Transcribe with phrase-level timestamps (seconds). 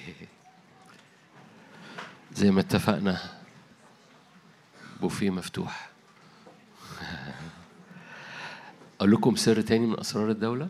[2.36, 3.20] زي ما اتفقنا
[5.00, 5.90] بوفيه مفتوح.
[9.00, 10.68] أقول لكم سر تاني من أسرار الدولة.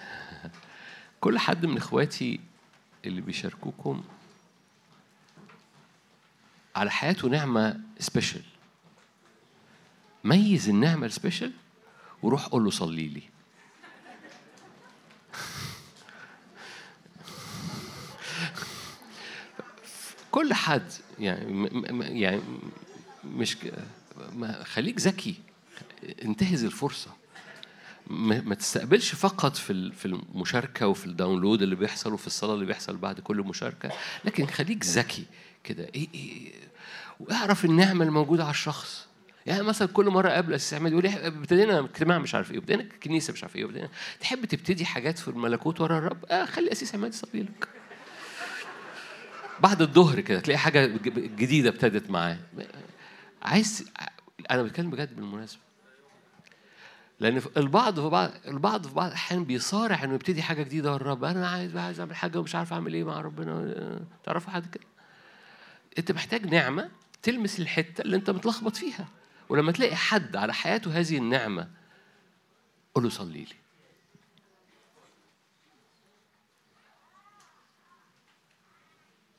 [1.20, 2.40] كل حد من إخواتي
[3.04, 4.04] اللي بيشاركوكم
[6.76, 8.42] على حياته نعمة special
[10.24, 11.52] ميز النعمة ال special
[12.22, 13.22] وروح قول له صلي لي.
[20.36, 21.68] كل حد يعني
[22.00, 22.40] يعني
[23.24, 23.56] مش
[24.64, 25.34] خليك ذكي
[26.24, 27.10] انتهز الفرصة.
[28.10, 33.20] ما تستقبلش فقط في في المشاركة وفي الداونلود اللي بيحصل وفي الصلاة اللي بيحصل بعد
[33.20, 33.90] كل مشاركة
[34.24, 35.24] لكن خليك ذكي
[35.64, 35.88] كده.
[35.94, 36.52] إيه إيه
[37.20, 39.06] واعرف النعمة الموجودة على الشخص.
[39.46, 43.32] يعني مثلا كل مرة اقابل اسيس عماد يقول ابتدينا اجتماع مش عارف إيه ابتدينا كنيسة
[43.32, 43.88] مش عارف إيه ابتدينا
[44.20, 47.68] تحب تبتدي حاجات في الملكوت ورا الرب؟ آه خلي أسيس عماد يصلي لك.
[49.60, 50.86] بعد الظهر كده تلاقي حاجة
[51.16, 52.38] جديدة ابتدت معاه.
[53.42, 53.90] عايز
[54.50, 55.60] أنا بتكلم بجد بالمناسبة.
[57.20, 60.92] لأن البعض في بعض البعض في بعض الأحيان بيصارع إنه يبتدي حاجة جديدة.
[60.92, 63.74] ورا الرب أنا عايز عايز أعمل حاجة ومش عارف أعمل إيه مع ربنا.
[64.24, 64.84] تعرفوا حد كده؟
[65.98, 66.88] أنت محتاج نعمة
[67.22, 69.08] تلمس الحتة اللي أنت متلخبط فيها.
[69.48, 71.68] ولما تلاقي حد على حياته هذه النعمة
[72.94, 73.65] قول له صلي لي.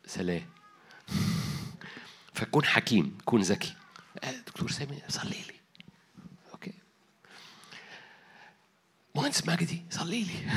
[0.07, 0.45] سلام.
[2.33, 3.75] فكون حكيم كون ذكي.
[4.23, 5.55] آه، دكتور سامي صلي لي.
[6.51, 6.73] أوكي.
[9.15, 10.51] مهندس مجدي صلي لي.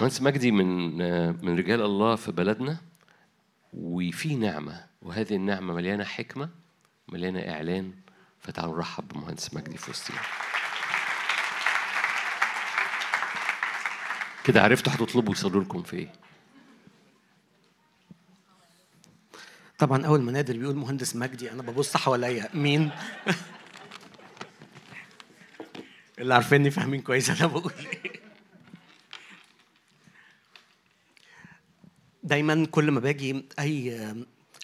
[0.00, 2.78] مهندس مجدي من آه، من رجال الله في بلدنا
[3.72, 6.50] وفي نعمة وهذه النعمة مليانة حكمة
[7.08, 7.94] مليانة إعلان
[8.40, 10.20] فتعالوا نرحب بمهندس مجدي في وسطنا.
[14.44, 16.12] كده عرفتوا هتطلبوا يصلوا لكم في إيه؟
[19.78, 22.48] طبعا أول ما نادر بيقول مهندس مجدي أنا ببص حواليا.
[22.54, 22.90] مين؟
[26.18, 27.72] اللي عارفيني فاهمين كويس أنا بقول
[28.04, 28.20] إيه.
[32.22, 34.14] دايما كل ما باجي أي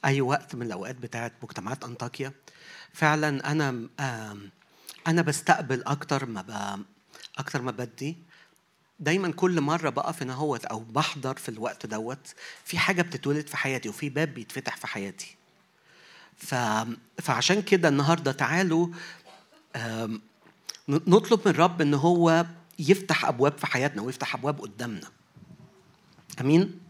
[0.04, 2.32] أي وقت من الأوقات بتاعت مجتمعات أنطاكيا
[2.92, 3.88] فعلا أنا
[5.06, 6.84] أنا بستقبل أكتر ما.
[7.38, 8.18] أكتر ما بدي.
[9.00, 12.34] دايما كل مرة بقف هنا هوت أو بحضر في الوقت دوت
[12.64, 15.36] في حاجة بتتولد في حياتي وفي باب بيتفتح في حياتي.
[16.36, 16.54] ف...
[17.22, 18.88] فعشان كده النهارده تعالوا
[20.88, 22.46] نطلب من الرب إن هو
[22.78, 25.08] يفتح أبواب في حياتنا ويفتح أبواب قدامنا.
[26.40, 26.80] أمين؟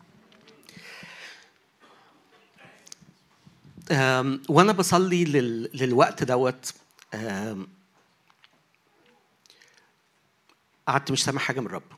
[4.49, 5.71] وأنا بصلي لل...
[5.75, 6.75] للوقت دوت
[10.89, 11.93] قعدت مش سامع حاجة من الرب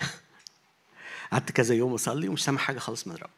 [1.32, 3.30] قعدت كذا يوم أصلي ومش سامع حاجة خالص من الرب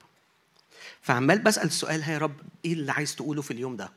[1.02, 3.92] فعمال بسأل السؤال ها يا رب إيه اللي عايز تقوله في اليوم ده؟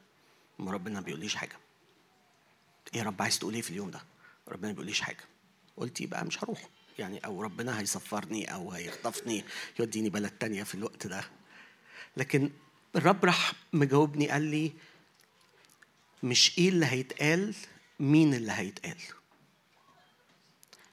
[0.60, 1.58] ما ربنا ما بيقوليش حاجة.
[2.94, 4.02] إيه يا رب عايز تقول إيه في اليوم ده؟
[4.48, 5.24] ربنا ما بيقوليش حاجة.
[5.78, 6.70] قلت يبقى مش هروح.
[7.00, 9.44] يعني أو ربنا هيسفرني أو هيخطفني
[9.80, 11.24] يوديني بلد تانية في الوقت ده.
[12.18, 12.52] لكن
[12.96, 14.72] الرب راح مجاوبني قال لي
[16.24, 17.56] مش إيه اللي هيتقال
[18.00, 18.98] مين اللي هيتقال؟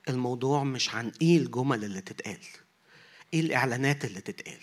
[0.08, 2.38] الموضوع مش عن إيه الجمل اللي تتقال
[3.34, 4.60] إيه الإعلانات اللي تتقال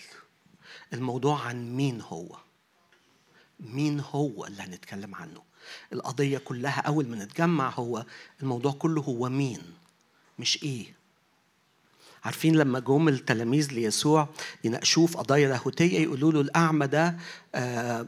[0.94, 2.38] الموضوع عن مين هو
[3.60, 5.42] مين هو اللي هنتكلم عنه.
[5.94, 8.06] القضية كلها أول ما نتجمع هو
[8.42, 9.62] الموضوع كله هو مين
[10.40, 10.86] مش إيه.
[12.24, 14.30] عارفين لما جم التلاميذ ليسوع
[14.64, 17.18] يناقشوه في قضايا لاهوتية يقولوا له الأعمى ده
[17.56, 18.08] آه،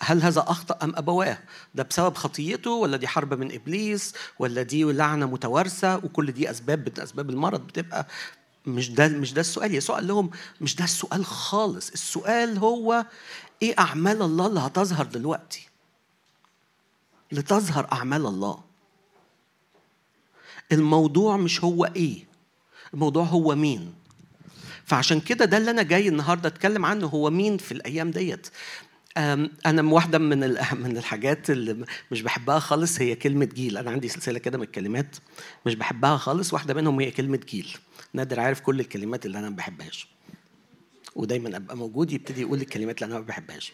[0.00, 1.38] هل هذا أخطأ أم أبواه؟
[1.74, 6.88] ده بسبب خطيته ولا دي حرب من إبليس ولا دي لعنة متوارثة؟ وكل دي أسباب
[6.88, 8.06] من أسباب المرض بتبقى
[8.66, 9.74] مش ده مش ده السؤال.
[9.74, 11.90] يسوع قال لهم مش ده السؤال خالص.
[11.90, 13.06] السؤال هو
[13.62, 15.68] إيه أعمال الله اللي هتظهر دلوقتي؟
[17.32, 18.60] لتظهر أعمال الله.
[20.72, 22.26] الموضوع مش هو إيه
[22.94, 23.94] الموضوع هو مين.
[24.84, 28.48] فعشان كده ده اللي أنا جاي النهارده أتكلم عنه هو مين في الأيام ديت.
[29.16, 30.38] أنا واحدة من
[30.84, 33.76] من الحاجات اللي مش بحبها خالص هي كلمة جيل.
[33.76, 35.16] أنا عندي سلسلة كده من الكلمات
[35.66, 36.52] مش بحبها خالص.
[36.54, 37.76] واحدة منهم هي كلمة جيل.
[38.12, 40.08] نادر عارف كل الكلمات اللي أنا ما بحبهاش.
[41.16, 43.72] ودايما أبقى موجود يبتدي يقول الكلمات اللي أنا ما بحبهاش.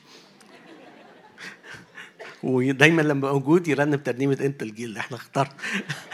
[2.43, 4.89] ودايما لما موجود يرنم ترنيمة أنت الجيل.
[4.89, 5.53] اللي إحنا اخترت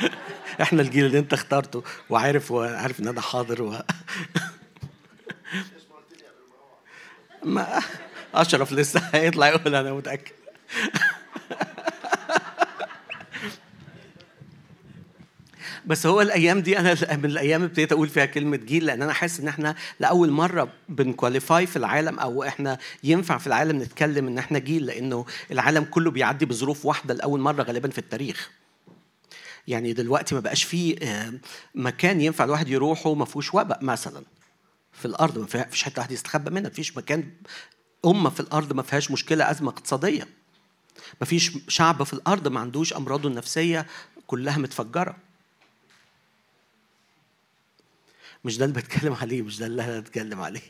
[0.63, 1.83] إحنا الجيل اللي أنت اخترته.
[2.11, 3.77] وعارف وعارف إن أنا حاضر و...
[7.45, 7.81] ما
[8.35, 10.33] أشرف لسه هيطلع يقول أنا متأكد.
[15.87, 19.41] بس هو الأيام دي أنا من الأيام ابتديت أقول فيها كلمة جيل لأن أنا حاسس
[19.41, 24.59] إن إحنا لأول مرة بنكواليفاي في العالم أو إحنا ينفع في العالم نتكلم إن إحنا
[24.59, 28.51] جيل لأنه العالم كله بيعدي بظروف واحدة لأول مرة غالبا في التاريخ.
[29.69, 31.33] يعني دلوقتي ما بقاش فيه آه،
[31.75, 34.23] مكان ينفع الواحد يروحه ما فيهوش وباء مثلا
[34.93, 37.31] في الأرض ما فيش حتة واحد يستخبى منها ما فيش مكان
[38.07, 40.29] أمة في الأرض ما فيهاش مشكلة أزمة اقتصادية.
[41.21, 43.87] ما فيش شعب في الأرض ما عندوش أمراضه النفسية
[44.27, 45.17] كلها متفجرة.
[48.45, 50.61] مش ده اللي بتكلم عليه مش ده اللي أنا بتكلم عليه.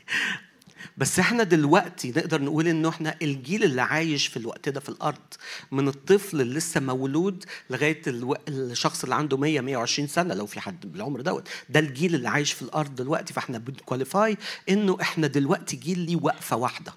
[0.97, 5.33] بس إحنا دلوقتي نقدر نقول إنه إحنا الجيل اللي عايش في الوقت ده في الأرض
[5.71, 8.35] من الطفل اللي لسه مولود لغاية ألو...
[8.47, 11.47] الشخص اللي عنده 100 120 سنة لو في حد بالعمر دوت.
[11.69, 14.37] ده الجيل اللي عايش في الأرض دلوقتي فإحنا بنكواليفاي
[14.69, 16.93] إنه إحنا دلوقتي جيل ليه وقفة واحدة.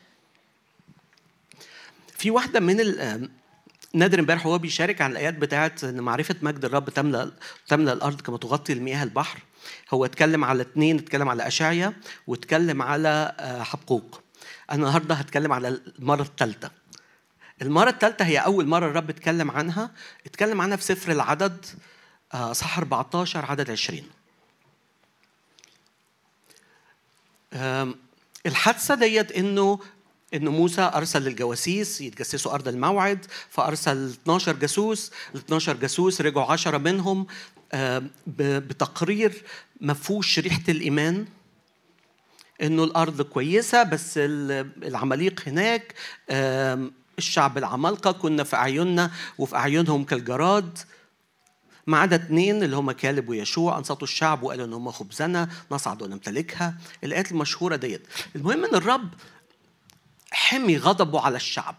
[2.25, 3.29] في واحدة من ال...
[3.95, 7.33] نادر امبارح وهو بيشارك عن الايات بتاعت ان معرفة مجد الرب تملأ
[7.69, 9.39] تملأ الأرض كما تغطي المياه البحر.
[9.95, 11.93] هو اتكلم على اثنين اتكلم على أشعيا
[12.27, 14.23] واتكلم على آه، حبقوق.
[14.71, 16.71] أنا النهارده هتكلم على المرة الثالثه
[17.63, 19.91] المرة الثالثه هي أول مرة الرب اتكلم عنها.
[20.27, 21.67] اتكلم عنها في سفر العدد
[22.35, 24.03] آه، صح 14 عدد 20
[28.47, 29.79] الحادثة ديت إنه
[30.35, 36.79] ان موسى أرسل للجواسيس يتجسسوا أرض الموعد فأرسل 12 جاسوس ال 12 جاسوس رجعوا 10
[36.79, 37.27] منهم
[38.27, 39.43] بتقرير
[39.81, 41.27] ما فيهوش ريحة الإيمان
[42.63, 45.95] إنه الأرض كويسة بس العماليق هناك
[47.19, 50.79] الشعب العمالقة كنا في أعيننا وفي أعينهم كالجراد.
[51.87, 56.75] ما عدا اثنين اللي هم كالب ويشوع أنصتوا الشعب وقالوا ان هم خبزنا نصعد ونمتلكها.
[57.05, 58.07] الآيات المشهورة ديت.
[58.37, 59.09] المهم إن الرب
[60.35, 61.77] حمي غضبه على الشعب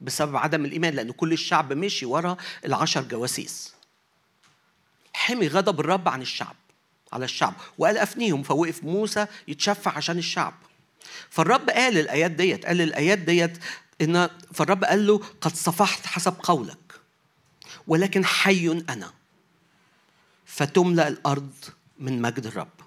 [0.00, 3.74] بسبب عدم الإيمان لأن كل الشعب مشي ورا العشر جواسيس.
[5.14, 6.56] حمي غضب الرب عن الشعب
[7.12, 10.54] على الشعب وقال أفنيهم فوقف موسى يتشفع عشان الشعب.
[11.30, 13.58] فالرب قال الآيات ديت قال الآيات ديت
[14.00, 17.00] إن فالرب قال له قد صفحت حسب قولك
[17.86, 19.12] ولكن حي أنا
[20.46, 21.54] فتملأ الأرض
[21.98, 22.77] من مجد الرب.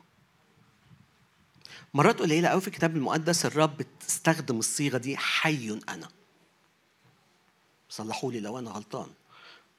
[1.94, 6.10] مرات قليلة قوي في الكتاب المقدس الرب استخدم الصيغة دي حي أنا.
[7.90, 9.08] صلحوا لي لو أنا غلطان.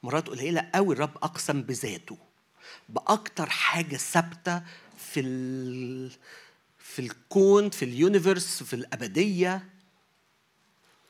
[0.03, 2.17] مرات قليلة قوي الرب أقسم بذاته
[2.89, 4.63] بأكتر حاجة ثابتة
[4.97, 6.11] في ال...
[6.79, 9.69] في الكون في اليونيفرس في الأبدية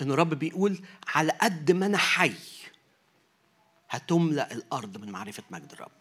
[0.02, 2.34] إن الرب بيقول على قد ما أنا حي
[3.90, 5.92] هتملأ الأرض من معرفة مجد الرب.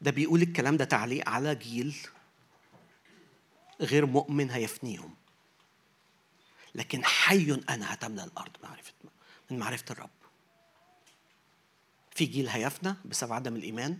[0.00, 1.96] ده بيقول الكلام ده تعليق على جيل
[3.80, 5.14] غير مؤمن هيفنيهم.
[6.74, 8.92] لكن حي أنا هتملا الأرض معرفه
[9.50, 10.10] من معرفة الرب.
[12.10, 13.98] في جيل هيفنى بسبب عدم الإيمان.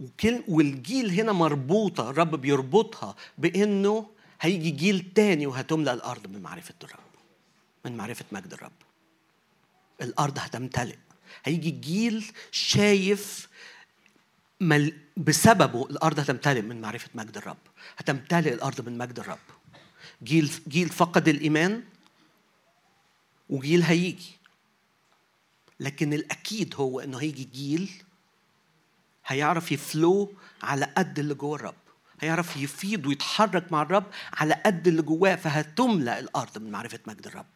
[0.00, 4.10] وكل والجيل هنا مربوطة الرب بيربطها بأنه
[4.40, 7.00] هيجي جيل تاني وهتملأ الأرض من معرفة الرب
[7.84, 8.72] من معرفة مجد الرب.
[10.02, 10.96] الأرض هتمتلئ.
[11.44, 13.48] هيجي جيل شايف.
[15.16, 17.56] بسببه الأرض هتمتلئ من معرفة مجد الرب.
[17.98, 19.38] هتمتلئ الأرض من مجد الرب.
[20.22, 21.82] جيل جيل فقد الإيمان
[23.50, 24.32] وجيل هيجي.
[25.80, 27.90] لكن الأكيد هو إنه هيجي جيل
[29.26, 31.74] هيعرف يفلو على قد اللي جوه الرب.
[32.20, 37.46] هيعرف يفيض ويتحرك مع الرب على قد اللي جواه فهتملأ الأرض من معرفة مجد الرب.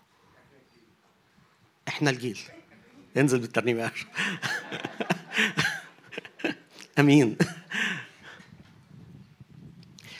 [1.88, 2.40] إحنا الجيل.
[3.16, 3.90] انزل بالترنيمة
[6.98, 7.36] آمين.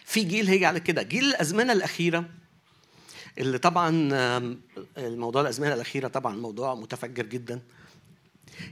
[0.04, 1.02] في جيل هيجي على كده.
[1.02, 2.24] جيل الأزمنة الأخيرة
[3.38, 4.08] اللي طبعا
[4.98, 7.60] الموضوع الأزمنة الأخيرة طبعا موضوع متفجر جدا.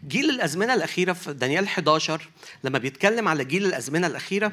[0.08, 2.28] جيل الأزمنة الأخيرة في دانيال 11
[2.64, 4.52] لما بيتكلم على جيل الأزمنة الأخيرة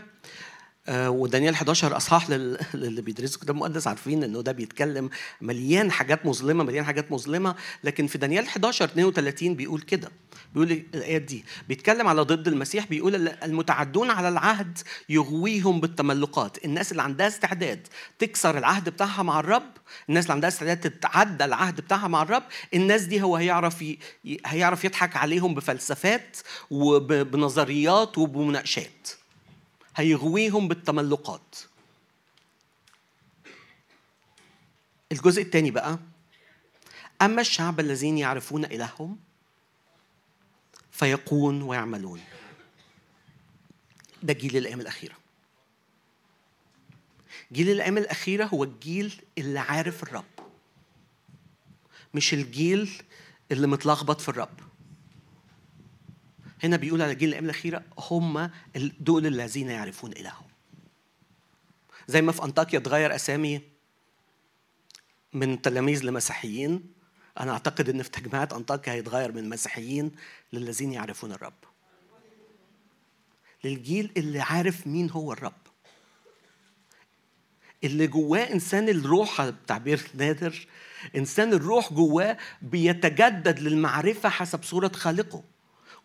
[0.90, 2.30] ودانيال 11 أصحاح
[2.74, 5.10] للي بيدرسوا كتاب مقدس عارفين إنه ده بيتكلم
[5.42, 7.56] مليان حاجات مظلمة مليان حاجات مظلمة.
[7.84, 10.12] لكن في دانيال 11 32 بيقول كده.
[10.54, 11.46] بيقول الآيات دي.
[11.68, 12.88] بيتكلم على ضد المسيح.
[12.88, 14.78] بيقول المتعدون على العهد
[15.10, 16.66] يغويهم بالتملقات.
[16.66, 17.88] الناس اللي عندها استعداد
[18.20, 19.72] تكسر العهد بتاعها مع الرب.
[20.10, 22.44] الناس اللي عندها استعداد تتعدى العهد بتاعها مع الرب.
[22.74, 24.00] الناس دي هو هيعرف ي...
[24.46, 26.38] هيعرف يضحك عليهم بفلسفات
[26.70, 29.23] وبنظريات وبمناقشات.
[29.96, 31.56] هيغويهم بالتملقات.
[35.12, 36.00] الجزء الثاني بقى
[37.22, 39.20] أما الشعب الذين يعرفون إلههم
[40.92, 42.22] فيقون ويعملون.
[44.24, 45.16] ده جيل الأيام الأخيرة.
[47.52, 50.26] جيل الأيام الأخيرة هو الجيل اللي عارف الرب
[52.14, 53.04] مش الجيل
[53.52, 54.60] اللي متلخبط في الرب.
[56.64, 58.50] هنا بيقول على جيل الأيام الأخيرة هم
[59.00, 60.48] دول الذين يعرفون إلههم.
[62.08, 63.62] زي ما في أنطاكيا اتغير أسامي
[65.34, 66.94] من تلاميذ لمسيحيين
[67.40, 70.12] أنا أعتقد إن في تجمعات أنطاكيا هيتغير من مسيحيين
[70.54, 71.54] للذين يعرفون الرب.
[73.64, 75.54] للجيل اللي عارف مين هو الرب.
[77.84, 80.68] اللي جواه إنسان الروح بتعبير نادر
[81.16, 85.44] إنسان الروح جواه بيتجدد للمعرفة حسب صورة خالقه.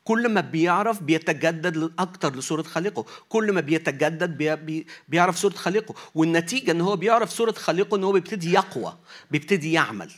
[0.05, 5.95] كل ما بيعرف بيتجدد أكتر لصورة خالقه كل ما بيتجدد بي بي بيعرف صورة خالقه
[6.15, 8.99] والنتيجة إن هو بيعرف صورة خالقه إن هو بيبتدي يقوى
[9.31, 10.11] بيبتدي يعمل.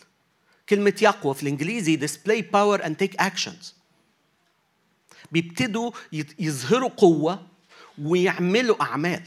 [0.69, 3.67] كلمة يقوى في الإنجليزي display power and take actions.
[5.33, 5.91] بيبتدوا
[6.39, 7.47] يظهروا قوة
[8.03, 9.23] ويعملوا أعمال.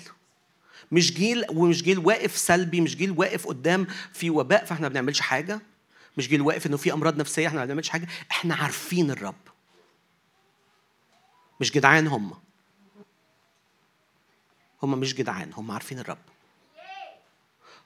[0.92, 5.20] مش جيل ومش جيل واقف سلبي مش جيل واقف قدام في وباء فإحنا ما بنعملش
[5.20, 5.62] حاجة.
[6.18, 8.08] مش جيل واقف إنه في أمراض نفسية إحنا ما بنعملش حاجة.
[8.32, 9.36] إحنا عارفين الرب.
[11.64, 12.34] مش جدعان هم.
[14.84, 16.18] هم مش جدعان هم عارفين الرب.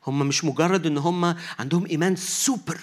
[0.07, 2.81] هم مش مجرد إن هم عندهم إيمان سوبر.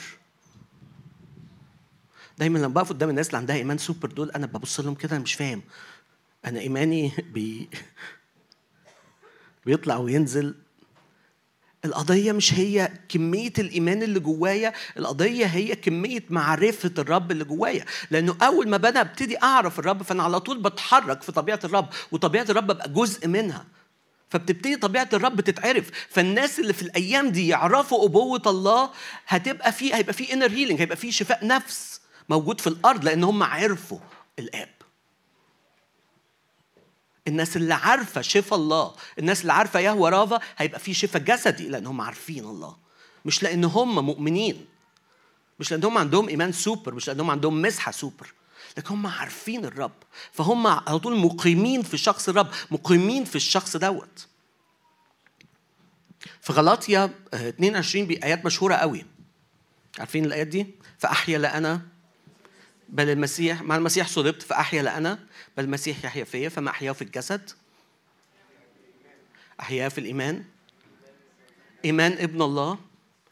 [2.38, 5.22] دايما لما بقف قدام الناس اللي عندها إيمان سوبر دول أنا ببص لهم كده أنا
[5.22, 5.62] مش فاهم.
[6.44, 7.68] أنا إيماني بي
[9.66, 10.54] بيطلع وينزل
[11.84, 17.84] القضية مش هي كمية الإيمان اللي جوايا القضية هي كمية معرفة الرب اللي جوايا.
[18.10, 22.46] لأنه أول ما بدأ أبتدي أعرف الرب فأنا على طول بتحرك في طبيعة الرب وطبيعة
[22.48, 23.64] الرب ببقى جزء منها.
[24.30, 25.90] فبتبتدي طبيعة الرب تتعرف.
[26.08, 28.90] فالناس اللي في الأيام دي يعرفوا أبوة الله
[29.26, 33.42] هتبقى في هيبقى في inner healing هيبقى في شفاء نفس موجود في الأرض لأن هم
[33.42, 33.98] عرفوا
[34.38, 34.68] الآب.
[37.28, 41.86] الناس اللي عارفة شفا الله الناس اللي عارفة يهوى رافا هيبقى في شفا جسدي لأن
[41.86, 42.76] هم عارفين الله.
[43.24, 44.66] مش لأن هم مؤمنين.
[45.60, 48.32] مش لأن هم عندهم إيمان سوبر مش لأن هم عندهم مسحة سوبر.
[48.78, 49.92] لكن هم عارفين الرب.
[50.32, 54.26] فهم على طول مقيمين في شخص الرب مقيمين في الشخص دوت.
[56.40, 59.06] في غلاطيا 22 بآيات مشهورة قوي.
[59.98, 60.66] عارفين الآيات دي؟
[60.98, 61.80] فأحيا لا أنا
[62.88, 65.18] بل المسيح مع المسيح صلبت فأحيا لا أنا
[65.56, 67.50] بل المسيح يحيا فيا فما أحياه في الجسد.
[69.60, 70.44] أحياه في الإيمان.
[71.84, 72.78] إيمان ابن الله.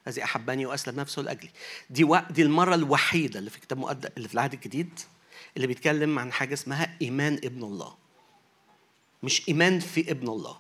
[0.06, 1.50] الذي أحبني وأسلم نفسه لأجلي.
[1.90, 2.18] دي و...
[2.30, 5.00] دي المرة الوحيدة اللي في كتاب مقدس اللي في العهد الجديد
[5.56, 7.96] اللي بيتكلم عن حاجة اسمها إيمان ابن الله.
[9.22, 10.58] مش إيمان في ابن الله.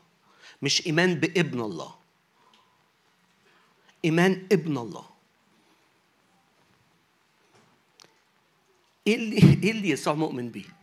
[0.62, 1.94] مش إيمان بابن الله.
[4.04, 5.06] إيمان ابن الله.
[9.06, 10.81] إيه اللي إيه اللي يسوع مؤمن بيه؟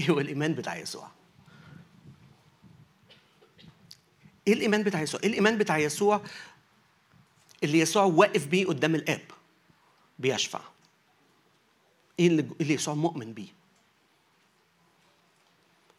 [0.10, 1.08] هو الإيمان بتاع يسوع؟
[4.46, 6.22] إيه الإيمان بتاع يسوع؟ إيه الإيمان بتاع يسوع
[7.62, 9.22] اللي يسوع واقف بيه قدام الآب
[10.18, 10.60] بيشفع؟
[12.18, 12.26] إيه
[12.60, 13.48] اللي يسوع مؤمن بيه؟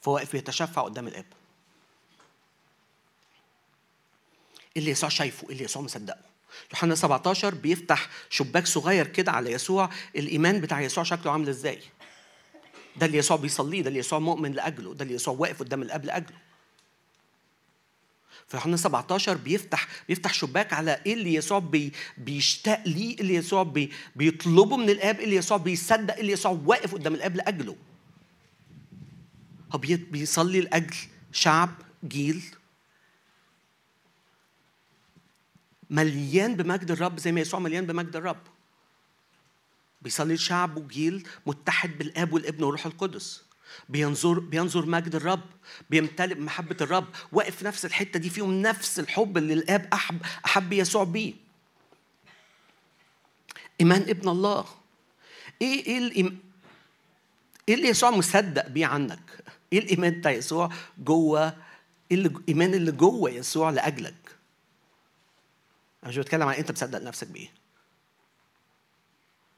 [0.02, 1.26] فهو واقف بيتشفع قدام الآب.
[4.78, 6.32] اللي يسوع شايفه؟ اللي يسوع مصدقه؟
[6.72, 11.82] يوحنا 17 بيفتح شباك صغير كده على يسوع الإيمان بتاع يسوع شكله عامل إزاي
[12.98, 16.06] ده اللي يسوع بيصليه ده اللي يسوع مؤمن لأجله ده اللي يسوع واقف قدام الاب
[16.06, 16.38] لأجله.
[18.48, 23.36] في يوحنا 17 بيفتح بيفتح شباك على إيه اللي يسوع بي بيشتاق ليه إيه اللي
[23.36, 27.36] يسوع بي بيطلبه من الاب إيه اللي يسوع بيصدق إيه اللي يسوع واقف قدام الاب
[27.36, 27.76] لأجله.
[29.74, 30.96] هو بيصلي لأجل
[31.32, 31.70] شعب
[32.04, 32.44] جيل
[35.90, 38.42] مليان بمجد الرب زي ما يسوع مليان بمجد الرب.
[40.02, 43.44] بيصلي الشعب وجيل متحد بالآب والابن والروح القدس.
[43.90, 45.42] بينظر بينظر مجد الرب
[45.90, 47.08] بيمتلئ بمحبه الرب.
[47.32, 51.34] واقف في نفس الحتة دي فيهم نفس الحب اللي الآب احب أحب يسوع بيه.
[53.82, 54.66] إيمان ابن الله.
[55.62, 56.40] إيه إيه الإيم...
[57.70, 59.44] إيه اللي يسوع مصدق بيه عنك؟
[59.74, 61.58] إيه الإيمان بتاع يسوع جوه؟
[62.12, 64.36] إيه الايمان اللي جوه يسوع لأجلك؟
[66.04, 67.50] أنا مش بتكلم عن أنت مصدق نفسك بايه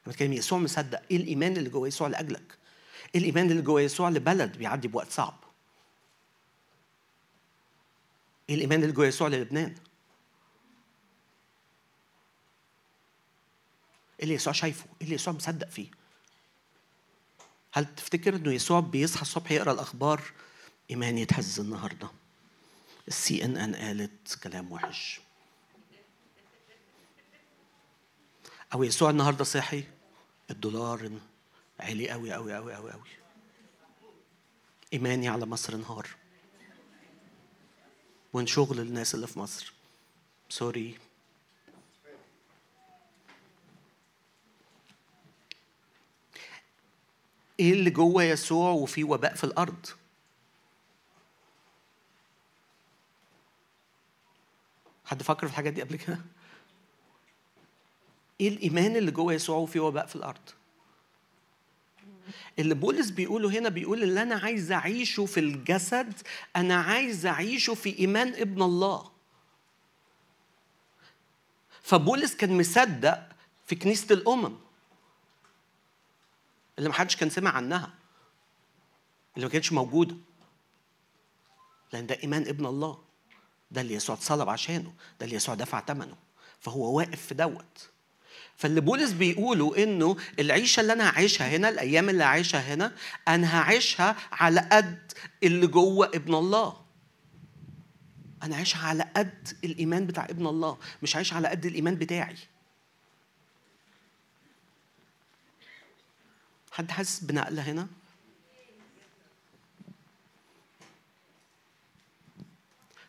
[0.05, 2.57] أنا بتكلم يسوع مصدق إيه الإيمان اللي جوه يسوع لأجلك؟
[3.15, 5.39] إيه الإيمان اللي جوه يسوع لبلد بيعدي بوقت صعب؟
[8.49, 9.75] إيه الإيمان اللي جوه يسوع للبنان؟
[14.19, 15.87] إيه اللي يسوع شايفه؟ إيه اللي يسوع مصدق فيه؟
[17.73, 20.21] هل تفتكر إنه يسوع بيصحى الصبح يقرأ الأخبار؟
[20.89, 22.09] ايماني يتهز النهارده.
[23.07, 25.21] السي ان ان قالت كلام وحش.
[28.73, 29.83] أو يسوع النهارده صحي؟
[30.53, 31.11] الدولار
[31.79, 33.09] عالي قوي قوي قوي قوي قوي
[34.93, 36.07] إيماني على مصر انهار.
[38.33, 39.73] وإن شغل الناس اللي في مصر.
[40.49, 40.97] سوري
[47.59, 49.85] إيه اللي جوه يسوع وفي وباء في الأرض؟
[55.05, 56.19] حد فكر في الحاجات دي قبل كده؟
[58.43, 60.49] إيه الإيمان اللي جوه يسوع وفي وباء في الأرض؟
[62.59, 66.13] اللي بولس بيقوله هنا بيقول اللي أنا عايز أعيشه في الجسد
[66.55, 69.11] أنا عايز أعيشه في إيمان ابن الله.
[71.81, 73.29] فبولس كان مصدق
[73.65, 74.55] في كنيسة الأمم
[76.77, 77.93] اللي ما حدش كان سمع عنها
[79.35, 80.15] اللي ما كانتش موجودة.
[81.93, 83.03] لأن ده إيمان ابن الله.
[83.71, 84.93] ده اللي يسوع اتصلب عشانه.
[85.19, 86.15] ده اللي يسوع دفع ثمنه
[86.59, 87.92] فهو واقف في دوت.
[88.57, 92.91] فاللي بولس بيقوله إنه العيشة اللي أنا هعيشها هنا الأيام اللي هعيشها هنا
[93.27, 95.11] أنا هعيشها على قد
[95.43, 96.83] اللي جوه ابن الله.
[98.43, 102.35] أنا عايشها على قد الإيمان بتاع ابن الله مش عايش على قد الإيمان بتاعي.
[106.71, 107.87] حد حاسس بنقلة هنا؟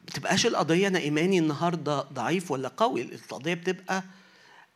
[0.07, 4.03] بتبقاش القضية أنا إيماني النهارده ضعيف ولا قوي القضية بتبقى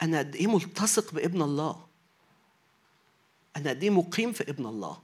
[0.02, 1.86] أنا قد إيه ملتصق بابن الله؟
[3.56, 5.02] أنا قد إيه مقيم في ابن الله؟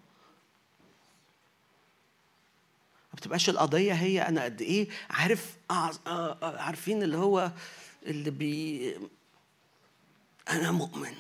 [3.13, 5.57] ما بتبقاش القضية هي أنا قد إيه عارف
[6.43, 7.53] عارفين اللي هو
[8.07, 8.97] اللي بي
[10.51, 11.15] أنا مؤمن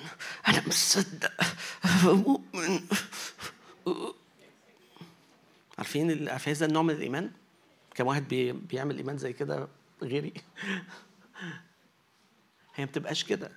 [0.48, 1.32] أنا مصدق
[2.04, 2.80] مؤمن.
[5.78, 7.30] عارفين عارفين هذا النوع من الإيمان؟
[7.94, 9.68] كم واحد بي بيعمل إيمان زي كده
[10.02, 10.32] غيري؟
[12.74, 13.50] هي ما بتبقاش كده.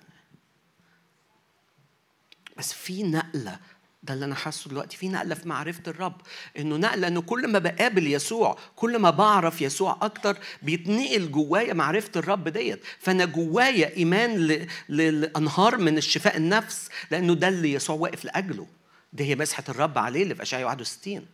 [2.58, 3.58] بس في نقلة
[4.02, 6.20] ده اللي أنا حاسه دلوقتي في نقلة في معرفة الرب.
[6.58, 12.10] إنه نقلة إنه كل ما بقابل يسوع كل ما بعرف يسوع أكتر بيتنقل جوايا معرفة
[12.16, 12.80] الرب ديت.
[12.98, 18.66] فأنا جوايا إيمان لانهار من الشفاء النفس لأنه ده اللي يسوع واقف لأجله.
[19.12, 21.26] دي هي مسحة الرب عليه اللي في إشعياء 61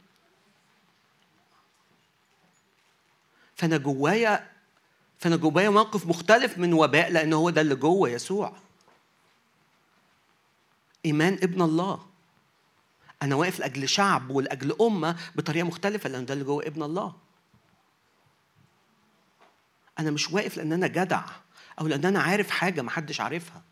[3.57, 4.47] فأنا جوايا
[5.19, 8.57] فأنا جوايا موقف مختلف من وباء لأن هو ده اللي جوه يسوع.
[11.05, 12.01] إيمان ابن الله.
[13.23, 17.15] أنا واقف لأجل شعب ولأجل أمة بطريقة مختلفة لأن ده اللي جوه ابن الله.
[19.99, 21.25] أنا مش واقف لأن أنا جدع
[21.81, 23.63] أو لأن أنا عارف حاجة ما حدش عارفها.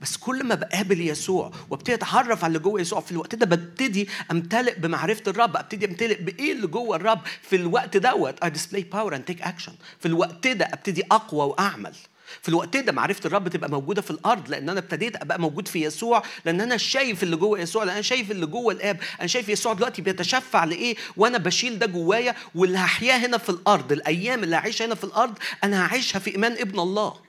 [0.00, 4.08] بس كل ما بقابل يسوع وابتدي اتعرف على اللي جوه يسوع في الوقت ده ببتدي
[4.30, 8.44] أمتلئ بمعرفة الرب أبتدي أمتلئ بإيه اللي جوه الرب في الوقت دوت.
[8.44, 9.72] I display power and take action.
[9.98, 11.96] في الوقت ده أبتدي أقوى وأعمل.
[12.42, 15.82] في الوقت ده معرفة الرب تبقى موجودة في الأرض لأن أنا ابتديت أبقى موجود في
[15.84, 18.98] يسوع لأن أنا شايف اللي جوه يسوع لأن أنا شايف اللي جوه الآب.
[19.20, 23.92] أنا شايف يسوع دلوقتي بيتشفع لإيه؟ وأنا بشيل ده جوايا واللي هحياه هنا في الأرض
[23.92, 27.25] الأيام اللي هعيشها هنا في الأرض أنا هعيشها في إيمان ابن الله.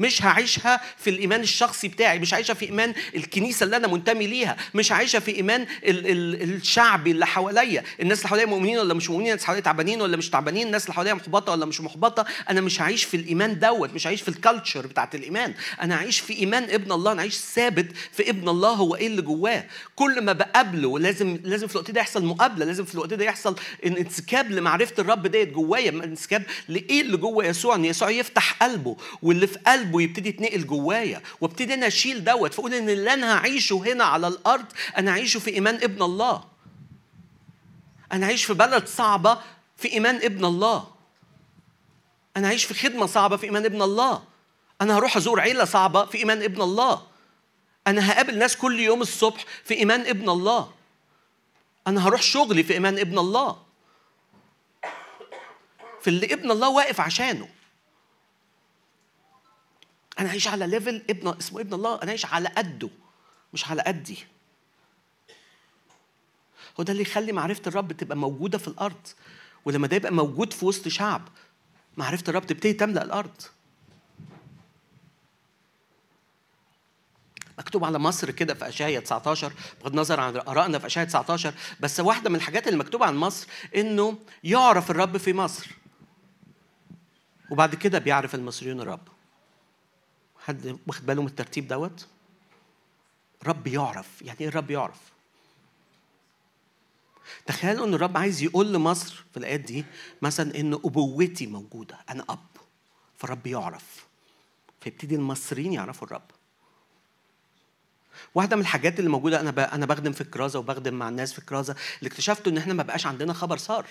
[0.00, 4.56] مش هعيشها في الإيمان الشخصي بتاعي مش هعيشها في إيمان الكنيسة اللي أنا منتمي ليها
[4.74, 7.82] مش هعيشها في إيمان ال- ال- الشعبي اللي حواليا.
[8.00, 10.82] الناس اللي حواليا مؤمنين ولا مش مؤمنين الناس اللي حواليا تعبانين ولا مش تعبانين الناس
[10.84, 12.24] اللي حواليا محبطة ولا مش محبطة.
[12.50, 15.54] أنا مش هعيش في الإيمان دوت مش هعيش في الكالتشر بتاعت الإيمان.
[15.82, 19.22] أنا هعيش في إيمان ابن الله أنا هعيش ثابت في ابن الله هو إيه اللي
[19.22, 19.64] جواه.
[19.96, 23.56] كل ما بقابله لازم لازم في الوقت ده يحصل مقابلة لازم في الوقت ده يحصل
[23.86, 29.46] انسكاب لمعرفة الرب ديت جوايا إنسكاب لإيه اللي جوه يسوع؟ إن يسوع يفتح قلبه واللي
[29.46, 34.04] في قلبه يبتدي يتنقل جوايا وابتدي أنا أشيل دوت فأقول إن اللي أنا هعيشه هنا
[34.04, 34.66] على الأرض
[34.98, 36.44] أنا هعيشه في إيمان ابن الله.
[38.12, 39.38] أنا عايش في بلد صعبة
[39.76, 40.88] في إيمان ابن الله.
[42.36, 44.22] أنا عايش في خدمة صعبة في إيمان ابن الله.
[44.80, 47.06] أنا هروح أزور عيلة صعبة في إيمان ابن الله.
[47.86, 50.72] أنا هقابل ناس كل يوم الصبح في إيمان ابن الله.
[51.86, 53.56] أنا هروح شغلي في إيمان ابن الله.
[56.00, 57.48] في اللي ابن الله واقف عشانه.
[60.20, 62.88] أنا عايش على ليفل ابن اسمه ابن الله أنا عايش على قده
[63.52, 64.18] مش على قدي.
[66.80, 69.06] هو ده اللي يخلي معرفة الرب تبقى موجودة في الأرض.
[69.64, 71.28] ولما ده يبقى موجود في وسط شعب
[71.96, 73.42] معرفة الرب تبتدي تملأ الأرض.
[77.58, 82.00] مكتوب على مصر كده في اشعياء 19 بغض النظر عن آرائنا في اشعياء 19 بس
[82.00, 85.70] واحدة من الحاجات اللي مكتوبة عن مصر إنه يعرف الرب في مصر.
[87.50, 89.08] وبعد كده بيعرف المصريون الرب.
[90.50, 92.06] حد واخد باله من الترتيب دوت؟
[93.46, 94.22] رب يعرف.
[94.22, 94.98] يعني إيه الرب يعرف؟
[97.46, 99.84] تخيلوا إن الرب عايز يقول لمصر في الآيات دي
[100.22, 102.46] مثلا إن أبوتي موجودة أنا أب.
[103.18, 104.06] فالرب يعرف.
[104.80, 106.30] فيبتدي المصريين يعرفوا الرب.
[108.34, 111.76] واحدة من الحاجات اللي موجودة أنا أنا بخدم في الكرازة وبخدم مع الناس في الكرازة
[111.98, 113.86] اللي اكتشفته إن إحنا ما بقاش عندنا خبر صار.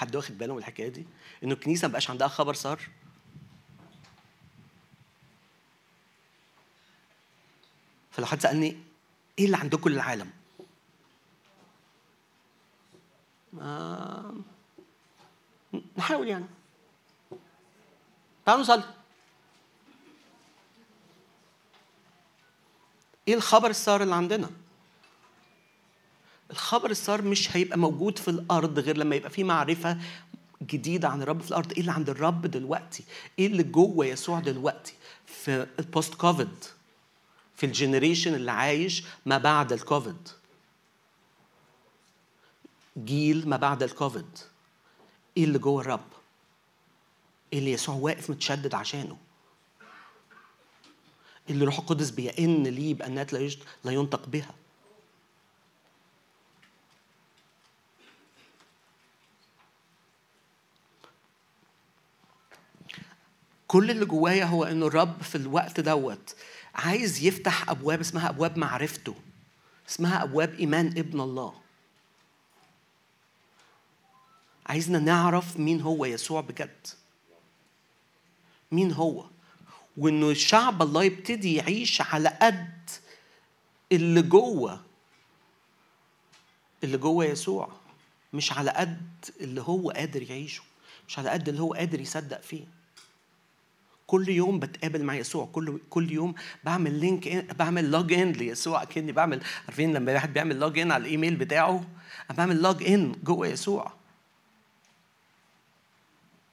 [0.00, 1.06] حد واخد باله من الحكاية دي؟
[1.44, 2.80] إنه الكنيسة ما بقاش عندها خبر سار
[8.10, 8.76] فلو حد سألني
[9.38, 10.30] إيه اللي عندكم كل العالم؟
[15.96, 16.46] نحاول يعني.
[18.46, 18.84] تعالوا نصلي.
[23.28, 24.50] إيه الخبر السار اللي عندنا؟
[26.50, 29.98] الخبر السار مش هيبقى موجود في الأرض غير لما يبقى في معرفة
[30.62, 31.72] جديدة عن الرب في الأرض.
[31.72, 33.04] إيه اللي عند الرب دلوقتي؟
[33.38, 34.94] إيه اللي جوه يسوع دلوقتي؟
[35.26, 36.64] في ال post COVID
[37.56, 40.28] في ال generation اللي عايش ما بعد الكوفيد
[42.98, 44.38] جيل ما بعد الكوفيد
[45.36, 46.04] إيه اللي جوه الرب؟
[47.52, 49.16] إيه اللي يسوع واقف متشدد عشانه؟
[51.50, 53.50] اللي روح القدس بيئن ليه بأنات لا
[53.84, 54.54] لا ينطق بها.
[63.70, 66.36] كل اللي جوايا هو إنه الرب في الوقت دوت
[66.74, 69.14] عايز يفتح أبواب اسمها أبواب معرفته
[69.88, 71.54] اسمها أبواب إيمان ابن الله.
[74.66, 76.86] عايزنا نعرف مين هو يسوع بجد.
[78.72, 79.24] مين هو؟
[79.96, 82.90] وإنه الشعب الله يبتدي يعيش على قد
[83.92, 84.80] اللي جوه
[86.84, 87.72] اللي جوه يسوع
[88.32, 90.62] مش على قد اللي هو قادر يعيشه
[91.08, 92.79] مش على قد اللي هو قادر يصدق فيه.
[94.10, 95.46] كل يوم بتقابل مع يسوع.
[95.46, 98.84] كل كل يوم بعمل link in بعمل log in ليسوع.
[98.84, 101.84] كاني بعمل عارفين لما واحد بيعمل log in على الإيميل بتاعه
[102.30, 103.92] أنا بعمل log in جوه يسوع.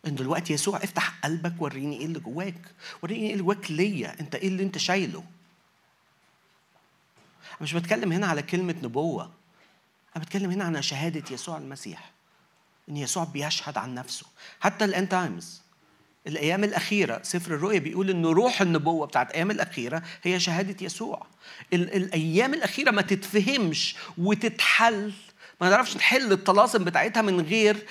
[0.07, 2.61] إن دلوقتي يسوع افتح قلبك وريني إيه اللي جواك.
[3.03, 4.19] وريني إيه اللي جواك ليا.
[4.19, 5.23] أنت إيه اللي أنت شايله.
[7.61, 9.31] مش بتكلم هنا على كلمة نبوة.
[10.15, 12.11] أنا بتكلم هنا عن شهادة يسوع المسيح.
[12.89, 14.25] إن يسوع بيشهد عن نفسه.
[14.59, 15.66] حتى ال end times
[16.27, 17.19] الأيام الأخيرة.
[17.23, 21.27] سفر الرؤيا بيقول إن روح النبوة بتاعت الأيام الأخيرة هي شهادة يسوع.
[21.73, 25.13] الأيام الأخيرة ما تتفهمش وتتحل.
[25.61, 27.85] ما نعرفش نحل الطلاسم بتاعتها من غير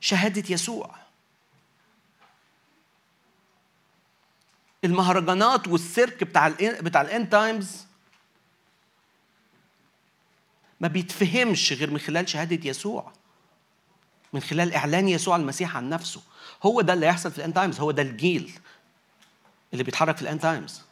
[0.00, 0.94] شهادة يسوع.
[4.84, 7.86] المهرجانات والسيرك بتاع ال بتاع ال end times
[10.80, 13.12] ما بيتفهمش غير من خلال شهادة يسوع.
[14.32, 16.22] من خلال إعلان يسوع المسيح عن نفسه.
[16.62, 18.52] هو ده اللي يحصل في ال end times هو ده الجيل
[19.72, 20.82] اللي بيتحرك في ال end times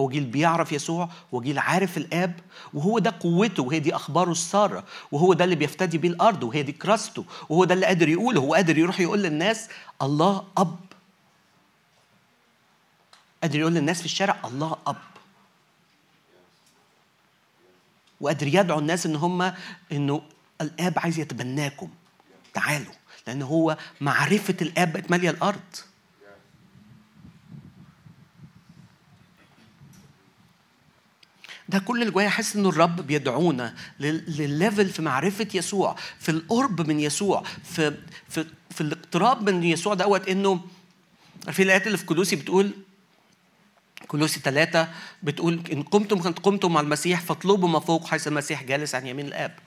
[0.00, 2.40] هو جيل بيعرف يسوع هو جيل عارف الآب
[2.74, 6.72] وهو ده قوته وهي دي أخباره السارة وهو ده اللي بيفتدي بيه الأرض وهي دي
[6.72, 9.68] كراسته وهو ده اللي قادر يقوله هو قادر يروح يقول للناس
[10.02, 10.76] الله أب.
[13.42, 14.96] قادر يقول للناس في الشارع الله أب.
[18.20, 19.52] وقادر يدعو الناس إن هم
[19.92, 20.22] إنه
[20.60, 21.90] الآب عايز يتبناكم.
[22.54, 22.92] تعالوا.
[23.26, 25.60] لأن هو معرفة الآب بقت مالية الأرض.
[31.68, 37.00] ده كل اللي جوايا حاسس ان الرب بيدعونا للليفل في معرفة يسوع في القرب من
[37.00, 37.96] يسوع في
[38.28, 40.60] في في الاقتراب من يسوع دوت إنه
[41.50, 42.70] في الآيات اللي في كلوسي بتقول
[44.08, 44.88] كلوسي ثلاثة
[45.22, 49.58] بتقول إن قمتم قمتم مع المسيح فاطلبوا ما فوق حيث المسيح جالس عن يمين الآب.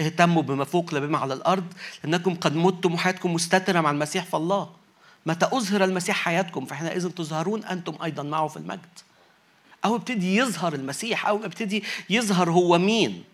[0.00, 1.72] اهتموا بما فوق لا بما على الأرض
[2.04, 4.70] لأنكم قد متم وحياتكم مستترة مع المسيح في الله
[5.26, 8.98] متى أظهر المسيح حياتكم؟ فحينئذ تظهرون أنتم أيضا معه في المجد.
[9.84, 13.24] أو ابتدي يظهر المسيح أو ابتدي يظهر هو مين؟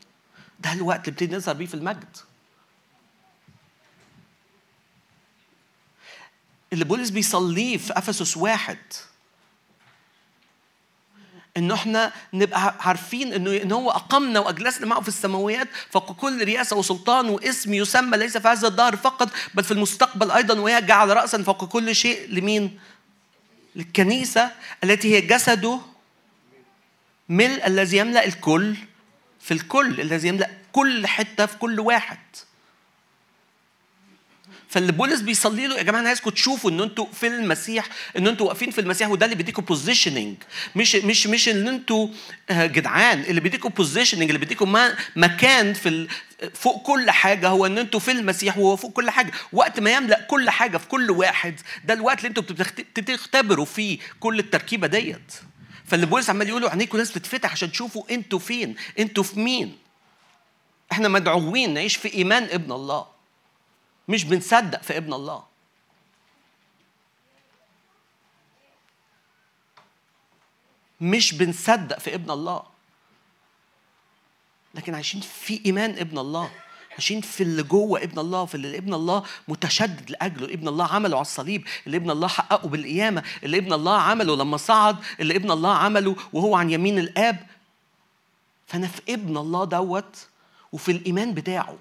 [0.60, 2.16] ده الوقت اللي ابتدي نظهر بيه في المجد.
[6.72, 8.78] اللي بولس بيصليه في أفسس واحد
[11.62, 16.76] انه إحنا نبقى عارفين إنه إن هو أقمنا وأجلسنا معه في السماويات فوق كل رئاسة
[16.76, 21.42] وسلطان واسم يسمى ليس في هذا الدهر فقط بل في المستقبل أيضا وهي جعل راسا
[21.42, 22.78] فوق كل شيء لمين؟
[23.76, 24.50] للكنيسة
[24.84, 25.80] التي هي جسده
[27.28, 28.76] ملء الذي يملأ الكل
[29.40, 32.18] في الكل الذي يملأ كل حتة في كل واحد
[34.72, 38.46] فاللي بولس بيصلي له يا جماعة أنا عايزكم تشوفوا إن أنتوا في المسيح إن أنتوا
[38.46, 40.36] واقفين في المسيح وده اللي بيديكم positioning
[40.76, 42.08] مش مش مش إن أنتوا
[42.50, 43.20] آه، جدعان.
[43.20, 44.76] اللي بيديكم positioning اللي بيديكم
[45.16, 46.08] مكان في
[46.54, 49.32] فوق كل حاجة هو إن أنتوا في المسيح وهو فوق كل حاجة.
[49.52, 52.42] وقت ما يملأ كل حاجة في كل واحد ده الوقت اللي أنتوا
[52.96, 55.32] بتختبروا فيه كل التركيبة ديت.
[55.86, 59.76] فاللي بولس عمال يقولوا عينيكم ناس بتتفتح عشان تشوفوا أنتوا فين أنتوا في مين.
[60.92, 63.11] إحنا مدعوين نعيش في إيمان ابن الله.
[64.08, 65.44] مش بنصدق في ابن الله.
[71.00, 72.62] مش بنصدق في ابن الله.
[74.74, 76.50] لكن عايشين في إيمان ابن الله.
[76.92, 80.44] عايشين في اللي جوه ابن الله في اللي ابن الله متشدد لأجله.
[80.44, 81.66] ابن الله عمله على الصليب.
[81.86, 83.22] اللي ابن الله حققه بالقيامة.
[83.42, 84.96] اللي ابن الله عمله لما صعد.
[85.20, 87.46] اللي ابن الله عمله وهو عن يمين الآب.
[88.66, 90.26] فأنا في ابن الله دوت
[90.72, 91.78] وفي الإيمان بتاعه.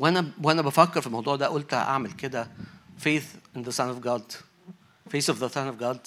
[0.00, 2.48] وأنا وأنا بفكر في الموضوع ده قلت أعمل كده.
[3.04, 4.22] Faith in the son of God.
[5.12, 5.98] Faith of the son of God.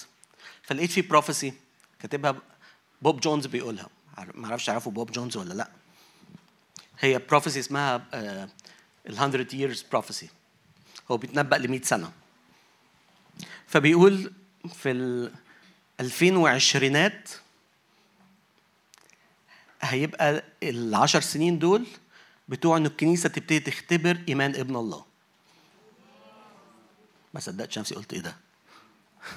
[0.63, 1.53] فلقيت في prophecy
[1.99, 2.35] كاتبها
[3.01, 3.89] بوب جونز بيقولها.
[4.33, 5.69] ما أعرفش تعرفوا بوب جونز ولا لأ.
[6.99, 8.05] هي prophecy اسمها
[9.09, 10.25] ال 100 years prophecy.
[11.11, 12.11] هو بيتنبأ ل 100 سنة.
[13.67, 14.33] فبيقول
[14.75, 15.31] في ال
[15.99, 17.11] 2020
[19.81, 21.85] هيبقى العشر سنين دول
[22.47, 25.05] بتوع ان الكنيسة تبتدي تختبر إيمان ابن الله.
[27.33, 28.35] ما صدقتش نفسي قلت إيه ده.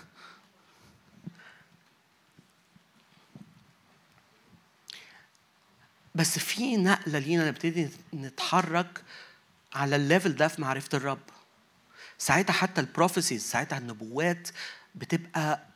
[6.14, 9.02] بس في نقلة لينا نبتدي نتحرك
[9.74, 11.20] على ال level ده في معرفة الرب.
[12.18, 14.48] ساعتها حتى ال prophecies ساعتها النبوات
[14.94, 15.66] بتبقى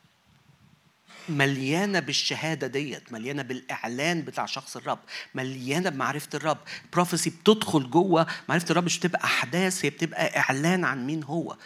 [1.29, 4.99] مليانة بالشهادة ديت مليانة بالإعلان بتاع شخص الرب
[5.35, 6.57] مليانة بمعرفة الرب.
[6.93, 11.57] prophecy بتدخل جوه معرفة الرب مش بتبقى أحداث هي بتبقى إعلان عن مين هو.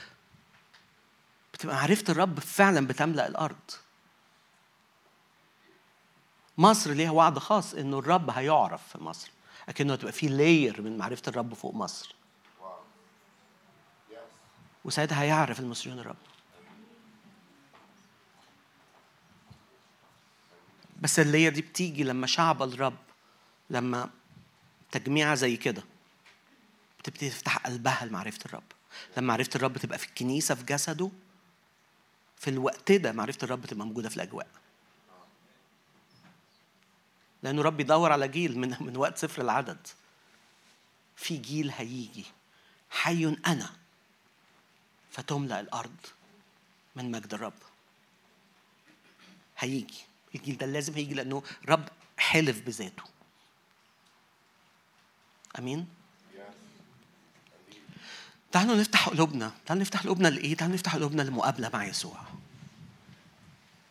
[1.54, 3.72] بتبقى معرفة الرب فعلا بتملأ الأرض.
[6.58, 9.32] مصر ليها وعد خاص إنه الرب هيعرف في مصر
[9.68, 12.16] لكنه هتبقى في لاير من معرفة الرب فوق مصر.
[14.86, 16.16] وساعتها هيعرف المصريون الرب.
[21.02, 22.98] بس اللي هي دي بتيجي لما شعب الرب
[23.70, 24.10] لما
[24.92, 25.84] تجميعة زي كده
[27.00, 28.64] بتبتدي تفتح قلبها لمعرفة الرب.
[29.18, 31.12] لما معرفة الرب تبقى في الكنيسة في جسده
[32.38, 34.48] في الوقت ده معرفة الرب تبقى موجودة في الأجواء.
[37.44, 39.88] لأنه رب يدور على جيل من من وقت صفر العدد.
[41.16, 42.26] في جيل هيجي.
[42.90, 43.70] حي أنا.
[45.12, 45.96] فتملأ الأرض
[46.96, 47.54] من مجد الرب.
[49.58, 50.06] هيجي.
[50.36, 53.04] الجيل ده لازم هيجي لأنه رب حلف بذاته.
[55.60, 55.88] أمين؟
[58.52, 62.20] تعالوا نفتح قلوبنا تعالوا نفتح قلوبنا لإيه؟ تعالوا نفتح قلوبنا لمقابلة مع يسوع.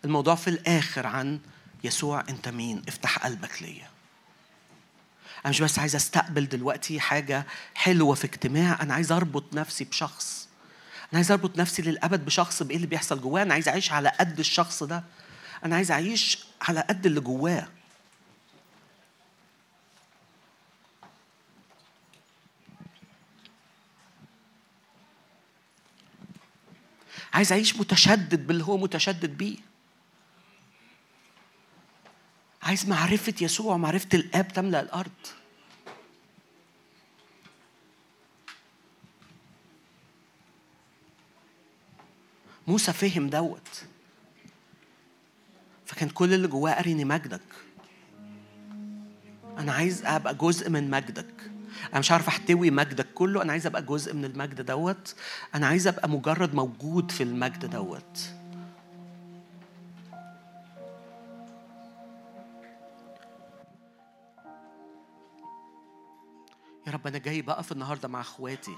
[0.05, 1.41] الموضوع في الآخر عن
[1.85, 3.91] يسوع أنت مين؟ افتح قلبك ليا.
[5.45, 10.49] أنا مش بس عايز أستقبل دلوقتي حاجة حلوة في اجتماع أنا عايز أربط نفسي بشخص.
[11.13, 14.39] أنا عايز أربط نفسي للأبد بشخص بإيه اللي بيحصل جواه؟ أنا عايز أعيش على قد
[14.39, 15.05] الشخص ده.
[15.65, 17.69] أنا عايز أعيش على قد اللي جواه.
[27.35, 29.57] عايز أعيش متشدد باللي هو متشدد بيه.
[32.63, 35.11] عايز معرفة يسوع معرفة الآب تملأ الأرض.
[42.67, 43.85] موسى فهم دوت.
[45.95, 47.41] فكان كل اللي جواه أرني مجدك.
[49.59, 51.35] أنا عايز أبقى جزء من مجدك.
[51.91, 55.15] أنا مش عارف أحتوي مجدك كله أنا عايز أبقى جزء من المجد دوت.
[55.55, 58.34] أنا عايز أبقى مجرد موجود في المجد دوت.
[66.95, 68.77] رب أنا جاي بقف النهاردة مع إخواتي.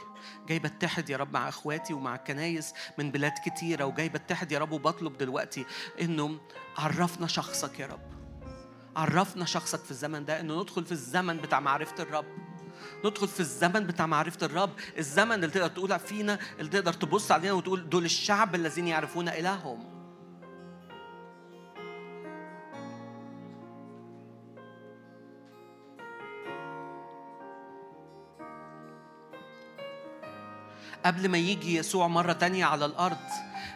[0.48, 4.72] جاي بتحد يا رب مع إخواتي ومع الكنايس من بلاد كتيرة وجاي بتحد يا رب
[4.72, 5.64] وبطلب دلوقتي
[6.00, 6.38] إنه
[6.78, 8.00] عرفنا شخصك يا رب.
[8.96, 12.26] عرفنا شخصك في الزمن ده إنه ندخل في الزمن بتاع معرفة الرب.
[13.04, 14.70] ندخل في الزمن بتاع معرفة الرب.
[14.98, 19.95] الزمن اللي تقدر تقول فينا اللي تقدر تبص علينا وتقول دول الشعب الذين يعرفون إلههم.
[31.06, 33.16] قبل ما يجي يسوع مرة تانية على الأرض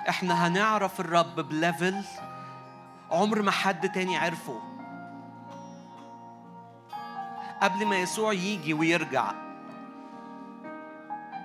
[0.09, 2.05] إحنا هنعرف الرب بليفل
[3.11, 4.61] عمر ما حد تاني عرفه.
[7.63, 9.33] قبل ما يسوع يجي ويرجع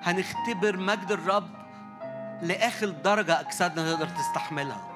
[0.04, 1.50] هنختبر مجد الرب
[2.42, 4.92] لآخر درجة أجسادنا تقدر تستحملها.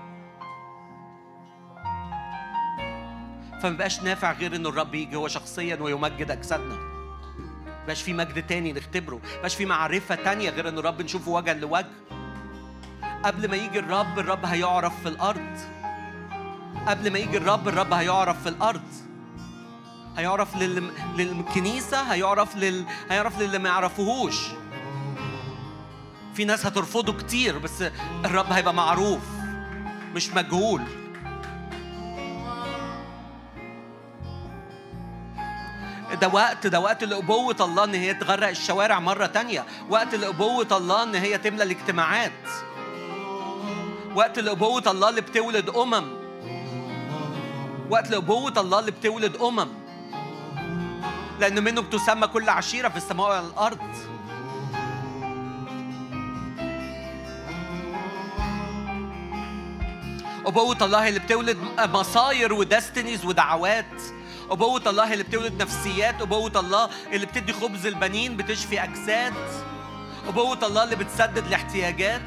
[3.62, 6.89] فما بقاش نافع غير إن الرب يجي هو شخصيا ويمجد أجسادنا
[7.90, 11.88] بقاش في مجد تاني نختبره بقاش في معرفة تانية غير إن الرب نشوفه وجها لوجه.
[13.24, 15.58] قبل ما يجي الرب الرب هيعرف في الأرض.
[16.88, 18.82] قبل ما يجي الرب الرب هيعرف في الأرض.
[20.18, 20.92] هيعرف لل...
[21.18, 22.86] للكنيسة هيعرف لل...
[23.10, 24.48] هيعرف للي ما يعرفوهوش.
[26.34, 27.84] في ناس هترفضه كتير بس
[28.26, 29.24] الرب هيبقى معروف
[30.16, 30.82] مش مجهول.
[36.22, 39.66] ده وقت ده وقت لأبوة الله إن هي تغرق الشوارع مرة تانية.
[39.90, 42.32] وقت لأبوة الله إن هي تملى الاجتماعات.
[44.16, 46.04] وقت لأبوة الله اللي بتولد أمم.
[47.90, 49.68] وقت لأبوة الله اللي بتولد أمم.
[51.40, 53.80] لأن منه بتسمى كل عشيرة في السماء وعلى الأرض
[60.46, 63.86] أبوة الله اللي بتولد مصاير ودستنيز ودعوات.
[64.52, 69.34] أبوة الله اللي بتولد نفسيات أبوة الله اللي بتدي خبز البنين بتشفي أجساد
[70.28, 72.22] أبوة الله اللي بتسدد الاحتياجات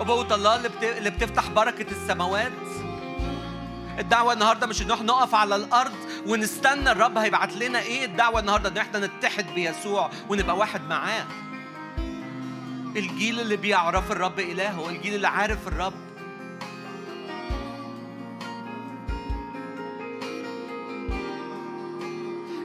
[0.00, 0.82] أبوة الله اللي, بت...
[0.82, 2.52] اللي بتفتح بركة السماوات.
[3.98, 5.92] الدعوة النهاردة مش إن إحنا نقف على الأرض
[6.26, 11.24] ونستنى الرب هيبعت لنا إيه الدعوة النهاردة إن إحنا نتحد بيسوع ونبقى واحد معاه.
[12.96, 16.05] الجيل اللي بيعرف الرب إلهه الجيل اللي عارف الرب.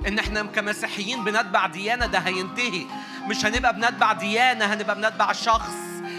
[0.08, 2.86] إن إحنا كمسيحيين بنتبع ديانة ده هينتهي.
[3.28, 5.74] مش هنبقى بنتبع ديانة هنبقى بنتبع شخص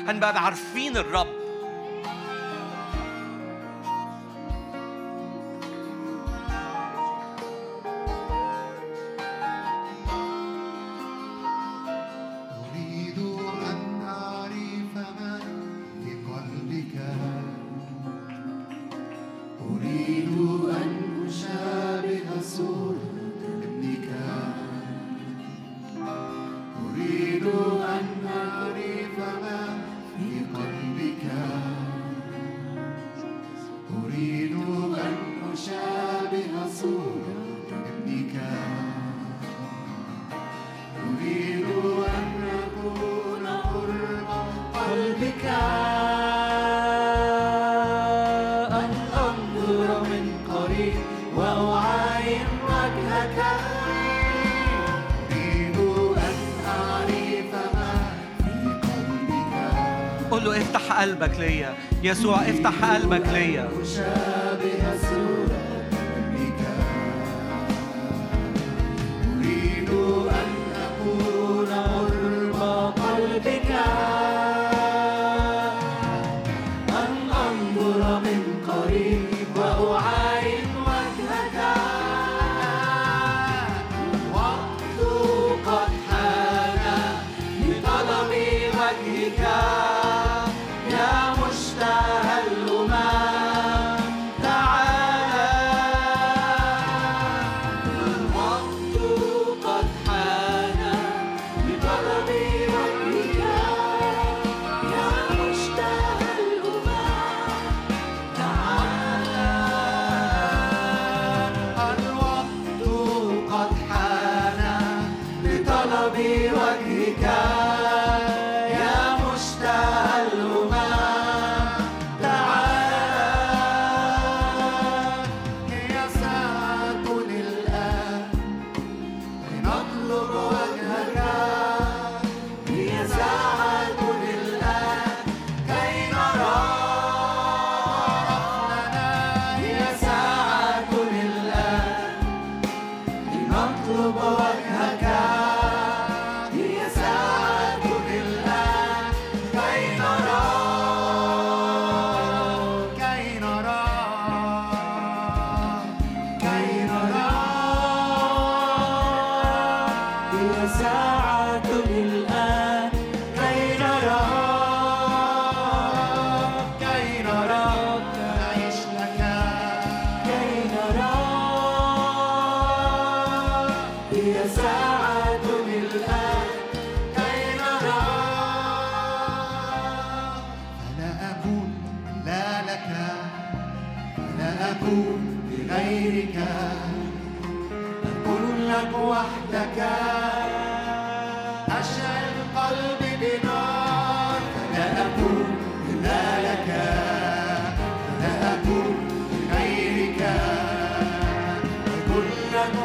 [0.08, 1.41] هنبقى عارفين الرب.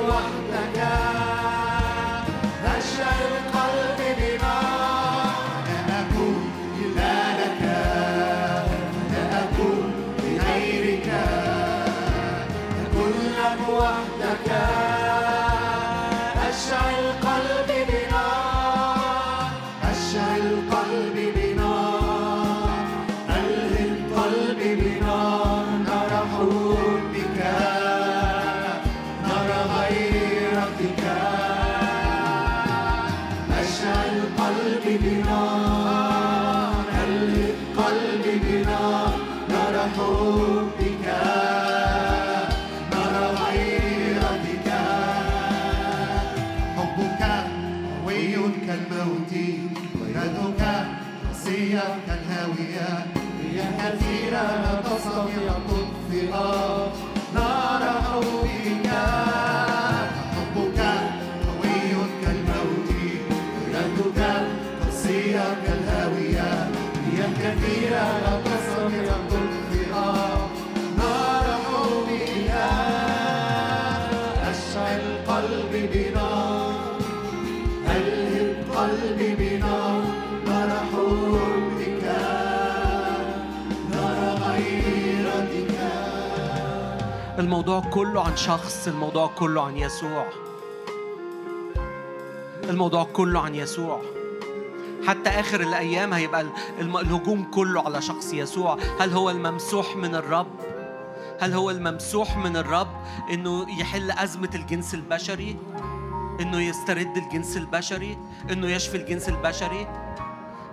[0.09, 0.47] Africa.
[87.57, 90.25] الموضوع كله عن شخص الموضوع كله عن يسوع.
[92.63, 94.01] الموضوع كله عن يسوع.
[95.07, 96.45] حتى آخر الأيام هيبقى
[96.79, 98.77] الهجوم كله على شخص يسوع.
[98.99, 100.47] هل هو الممسوح من الرب؟
[101.39, 102.89] هل هو الممسوح من الرب
[103.33, 105.55] إنه يحل أزمة الجنس البشري؟
[106.41, 108.17] إنه يسترد الجنس البشري؟
[108.51, 109.87] إنه يشفي الجنس البشري؟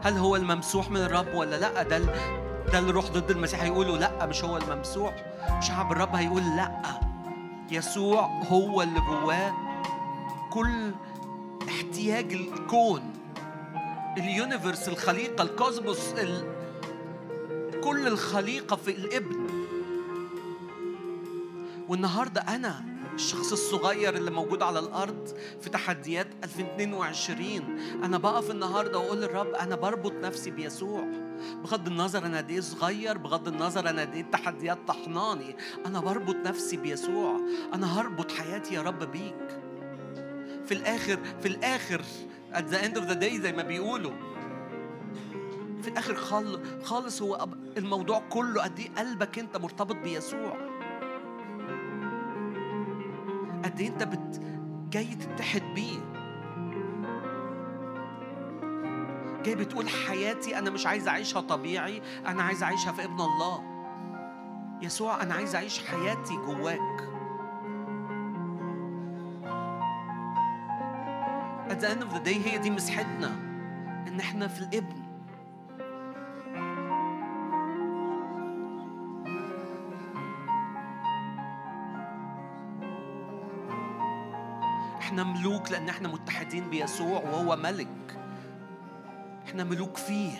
[0.02, 1.96] هل هو الممسوح من الرب ولا لأ؟ ده
[2.72, 5.14] ده اللي روح ضد المسيح هيقولوا لا مش هو الممسوح.
[5.60, 6.82] شعب الرب هيقول لا.
[7.70, 9.54] يسوع هو اللي جواه.
[10.50, 10.90] كل
[11.68, 13.02] احتياج الكون
[14.18, 16.44] اليونيفرس الخليقة الكوزموس ال...
[17.84, 19.46] كل الخليقة في الابن.
[21.88, 22.84] والنهاردة أنا
[23.14, 25.28] الشخص الصغير اللي موجود على الأرض
[25.60, 31.04] في تحديات 2022 أنا بقف النهارده وأقول للرب أنا بربط نفسي بيسوع.
[31.62, 35.56] بغض النظر أنا قد إيه صغير بغض النظر أنا قد إيه التحديات طحناني.
[35.86, 37.40] أنا بربط نفسي بيسوع.
[37.74, 39.60] أنا هربط حياتي يا رب بيك.
[40.66, 42.02] في الآخر في الآخر
[42.52, 44.12] at the end of the day زي ما بيقولوا.
[45.82, 46.14] في الآخر
[46.82, 50.56] خالص هو الموضوع كله قد إيه قلبك أنت مرتبط بيسوع.
[53.64, 54.40] قد إيه أنت بت
[54.90, 55.83] جاي تتحد بيه.
[59.44, 63.62] جاي بتقول حياتي أنا مش عايز أعيشها طبيعي أنا عايز أعيشها في ابن الله.
[64.82, 67.10] يسوع أنا عايز أعيش حياتي جواك.
[71.70, 73.28] At the end of the day هي دي مسحتنا
[74.08, 75.04] إن إحنا في الابن.
[84.98, 88.03] إحنا ملوك لأن إحنا متحدين بيسوع وهو ملك.
[89.54, 90.30] إحنا ملوك فيه.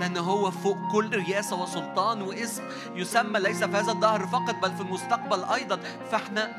[0.00, 2.62] لأن هو فوق كل رياسة وسلطان واسم
[2.94, 5.76] يسمى ليس في هذا الدهر فقط بل في المستقبل أيضا.
[6.10, 6.52] فإحنا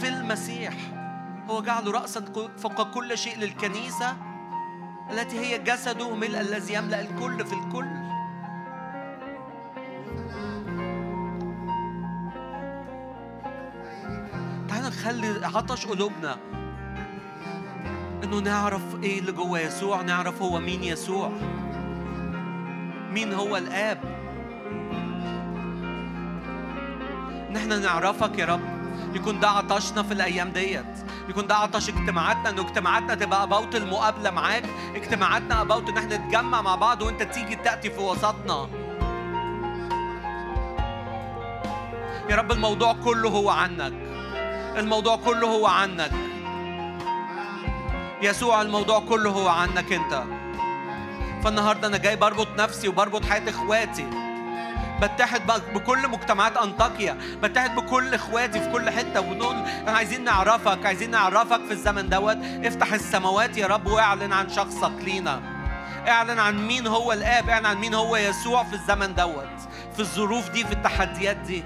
[0.00, 0.74] في المسيح.
[1.50, 2.24] هو جعله رأسا
[2.58, 4.16] فوق كل شيء للكنيسة
[5.10, 8.04] التي هي جسده ملء الذي يملأ الكل في الكل.
[15.04, 16.63] خلي عطش قلوبنا.
[18.34, 21.30] إنه نعرف إيه اللي جوه يسوع نعرف هو مين يسوع.
[23.10, 23.98] مين هو الآب؟
[27.50, 28.60] ان إحنا نعرفك يا رب.
[29.14, 30.84] يكون ده عطشنا في الأيام ديت.
[31.28, 34.64] يكون ده عطش اجتماعاتنا إنه اجتماعاتنا تبقى about المقابلة معاك.
[34.94, 38.68] اجتماعاتنا about إن إحنا نتجمع مع بعض وإنت تيجي تأتي في وسطنا.
[42.30, 43.92] يا رب الموضوع كله هو عنك.
[44.76, 46.10] الموضوع كله هو عنك.
[48.24, 50.24] يسوع الموضوع كله هو عنك انت.
[51.44, 54.06] فالنهاردة أنا جاي بربط نفسي وبربط حياة إخواتي.
[55.02, 57.18] بتحد بكل مجتمعات أنطاكيا.
[57.42, 59.20] بتحد بكل إخواتي في كل حتة.
[59.20, 62.36] ونقول إحنا عايزين نعرفك عايزين نعرفك في الزمن دوت.
[62.64, 65.40] افتح السماوات يا رب واعلن عن شخصك لينا.
[66.08, 69.48] اعلن عن مين هو الآب اعلن عن مين هو يسوع في الزمن دوت.
[69.94, 71.64] في الظروف دي في التحديات دي.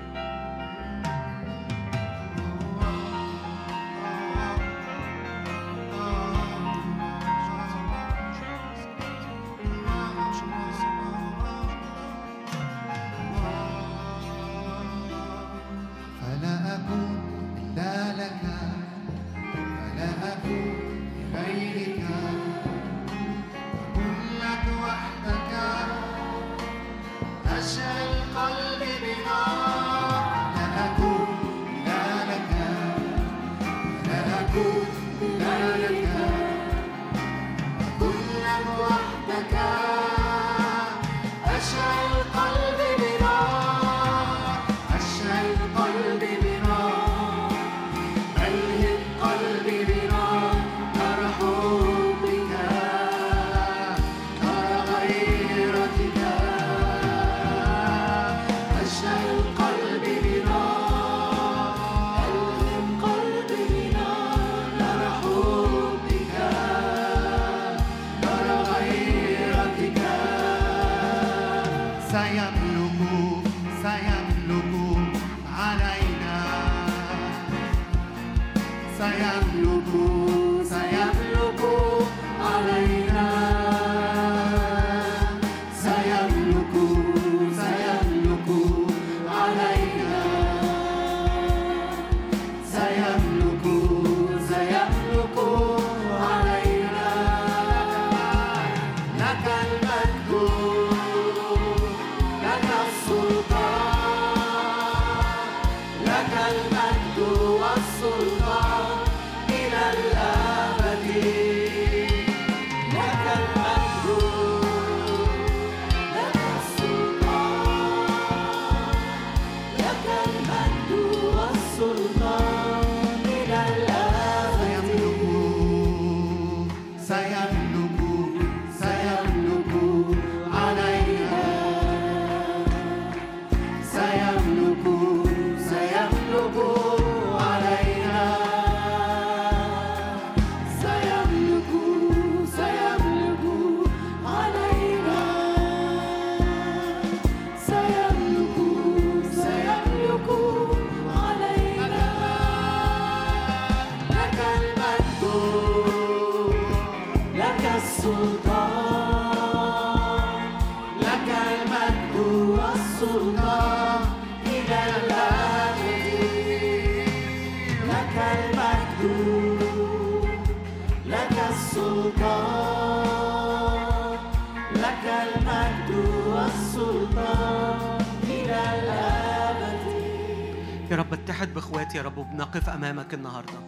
[181.39, 183.59] اتحد بإخواتي يا رب وبنقف أمامك النهارده.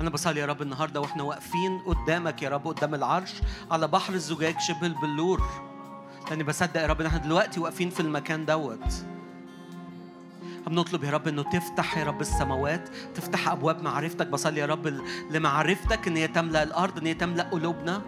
[0.00, 3.32] أنا بصلي يا رب النهارده وإحنا واقفين قدامك يا رب قدام العرش
[3.70, 5.42] على بحر الزجاج شبه البلور.
[6.30, 9.04] لأني بصدق يا رب إن إحنا دلوقتي واقفين في المكان دوت.
[10.66, 14.26] بنطلب يا رب إنه تفتح يا رب السماوات تفتح أبواب معرفتك.
[14.26, 15.00] بصلي يا رب
[15.30, 18.02] لمعرفتك إن هي تملأ الأرض إن هي تملأ قلوبنا.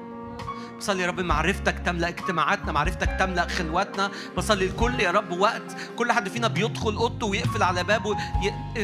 [0.79, 4.11] بصلي يا رب معرفتك تملأ اجتماعاتنا معرفتك تملأ خلواتنا.
[4.37, 8.17] بصلي الكل يا رب وقت كل حد فينا بيدخل أوضته ويقفل على بابه.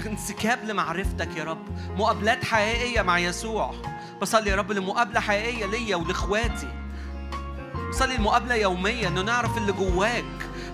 [0.07, 1.67] انسكاب لمعرفتك يا رب.
[1.99, 3.75] مقابلات حقيقية مع يسوع.
[4.21, 6.69] بصلي يا رب لمقابلة حقيقية ليا ولإخواتي.
[7.91, 10.25] بصلي لمقابلة يومية إنه نعرف اللي جواك.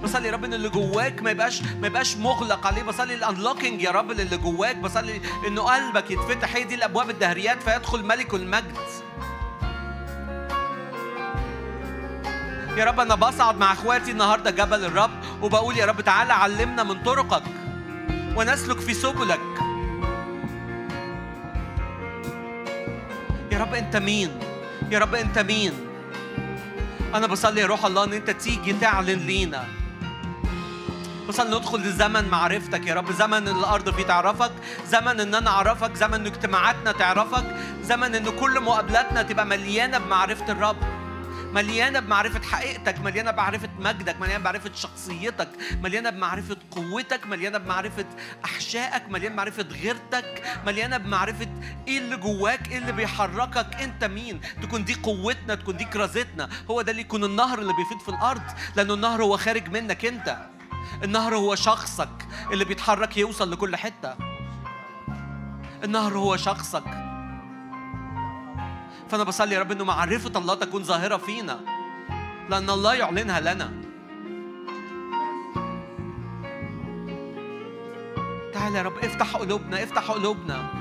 [0.02, 2.82] بصلي يا رب إن اللي جواك ما يبقاش ما يبقاش مغلق عليه.
[2.82, 4.76] بصلي لل unlocking يا رب للي جواك.
[4.76, 6.56] بصلي إنه قلبك يتفتح.
[6.56, 8.76] هي دي الأبواب الدهريات فيدخل ملك المجد.
[12.76, 15.10] يا رب أنا بصعد مع أخواتي النهارده جبل الرب
[15.42, 17.42] وبقول يا رب تعالى علمنا من طرقك
[18.36, 19.40] ونسلك في سبلك.
[23.52, 24.30] يا رب أنت مين؟
[24.90, 25.72] يا رب أنت مين؟
[27.14, 29.64] أنا بصلي يا روح الله إن أنت تيجي تعلن لينا.
[31.28, 34.52] بصلي ندخل لزمن معرفتك يا رب زمن الأرض فيه تعرفك
[34.86, 37.44] زمن إن أنا أعرفك زمن إن اجتماعاتنا تعرفك
[37.82, 40.95] زمن إن كل مقابلاتنا تبقى مليانة بمعرفة الرب.
[41.56, 45.48] مليانة بمعرفة حقيقتك مليانة بمعرفه مجدك مليانة بمعرفه شخصيتك
[45.82, 48.04] مليانة بمعرفة قوتك مليانة بمعرفة
[48.44, 51.48] أحشائك مليانة بمعرفة غيرتك مليانة بمعرفة
[51.88, 56.48] إيه اللي جواك إيه اللي بيحركك أنت مين؟ تكون دي قوتنا تكون دي كرازتنا.
[56.70, 58.42] هو ده اللي يكون النهر اللي بيفيض في الأرض
[58.76, 60.36] لأنه النهر هو خارج منك أنت.
[61.04, 64.14] النهر هو شخصك اللي بيتحرك يوصل لكل حتة.
[65.84, 67.05] النهر هو شخصك.
[69.08, 71.60] فأنا بصلي يا رب إنه معرفة الله تكون ظاهرة فينا
[72.50, 73.72] لأن الله يعلنها لنا.
[78.52, 80.75] تعال يا رب افتح قلوبنا افتح قلوبنا.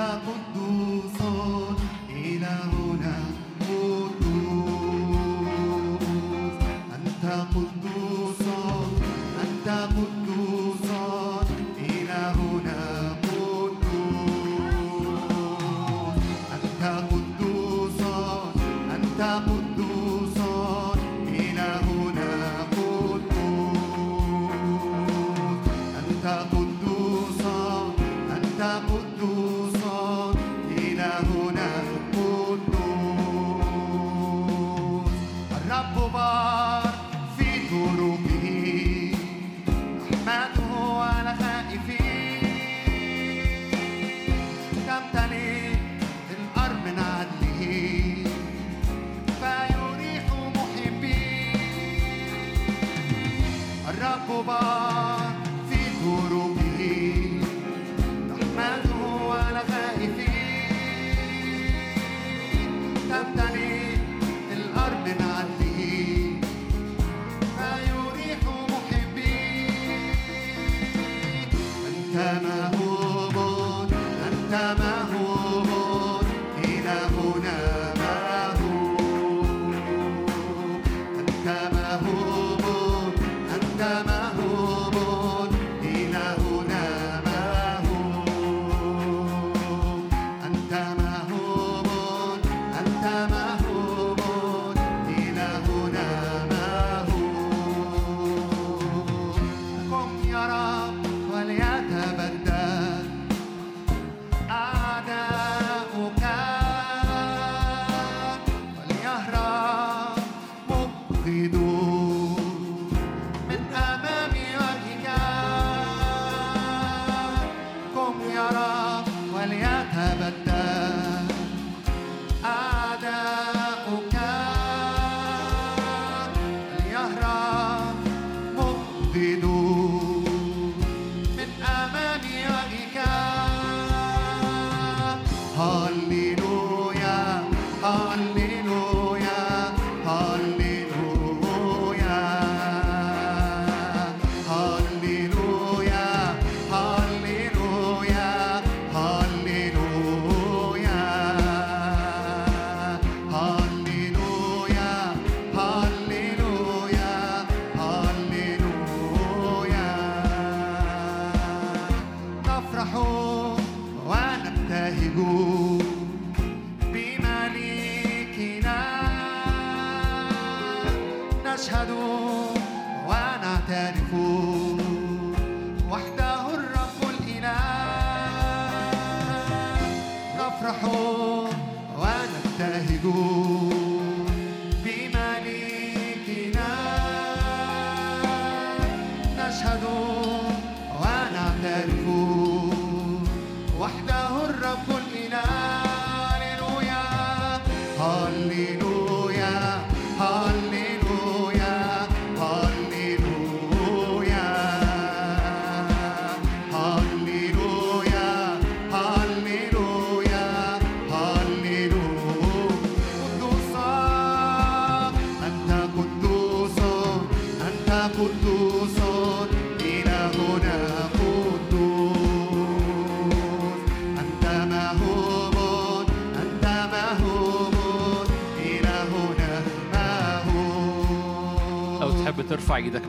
[0.00, 0.49] cantamos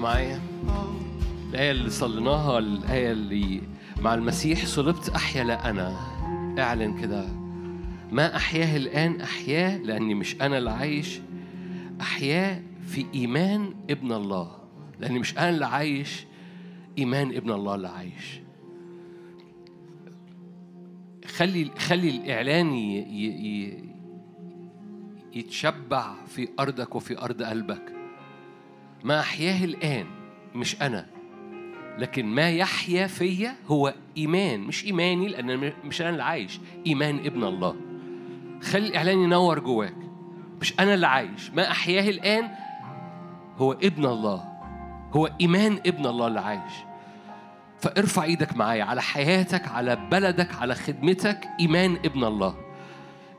[0.02, 0.42] معايا.
[1.50, 3.62] الآية اللي صليناها الآية اللي
[4.02, 5.98] مع المسيح صلبت أحيا لا أنا.
[6.60, 7.26] اعلن كده.
[8.12, 11.20] ما أحياه الآن؟ أحياه لأني مش أنا اللي عايش.
[12.02, 14.58] أحياه في إيمان ابن الله.
[15.00, 16.26] لأني مش أنا اللي عايش
[16.98, 18.42] إيمان ابن الله اللي عايش.
[21.26, 22.98] خلي خلي الإعلان ي...
[22.98, 23.84] ي...
[25.34, 28.01] يتشبع في أرضك وفي أرض قلبك.
[29.04, 30.06] ما أحياه الآن
[30.56, 31.06] مش أنا.
[31.98, 37.44] لكن ما يحيا فيا هو إيمان مش إيماني لأن مش أنا اللي عايش إيمان ابن
[37.44, 37.76] الله.
[38.64, 39.96] خلي الإعلان ينور جواك.
[40.62, 41.50] مش أنا اللي عايش.
[41.50, 42.50] ما أحياه الآن
[43.58, 44.44] هو ابن الله.
[45.14, 46.74] هو إيمان ابن الله اللي عايش.
[47.80, 52.56] فارفع إيدك معايا على حياتك على بلدك على خدمتك إيمان ابن الله.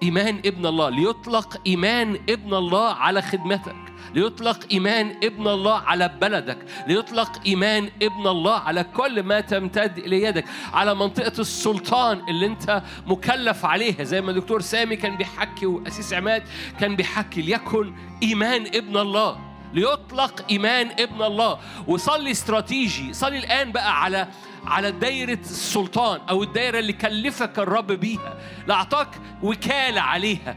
[0.02, 3.76] إيمان ابن الله ليطلق إيمان ابن الله على خدمتك
[4.14, 10.22] ليطلق إيمان ابن الله على بلدك ليطلق إيمان ابن الله على كل ما تمتد إلى
[10.22, 14.04] يدك على منطقة السلطان اللي أنت مكلف عليها.
[14.04, 16.42] زي ما الدكتور سامي كان بيحكي وأسيس عماد
[16.80, 19.38] كان بيحكي ليكن إيمان ابن الله
[19.74, 21.58] ليطلق إيمان ابن الله.
[21.86, 24.28] وصلي استراتيجي صلي الآن بقى على
[24.66, 29.08] على دايرة السلطان أو الدايرة اللي كلفك الرب بيها لأعطاك
[29.42, 30.56] وكالة عليها.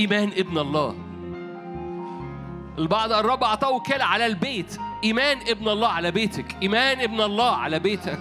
[0.00, 0.96] إيمان ابن الله.
[2.78, 6.56] البعض الرب أعطاه وكالة على البيت إيمان ابن الله على بيتك.
[6.62, 8.18] إيمان ابن الله على بيتك.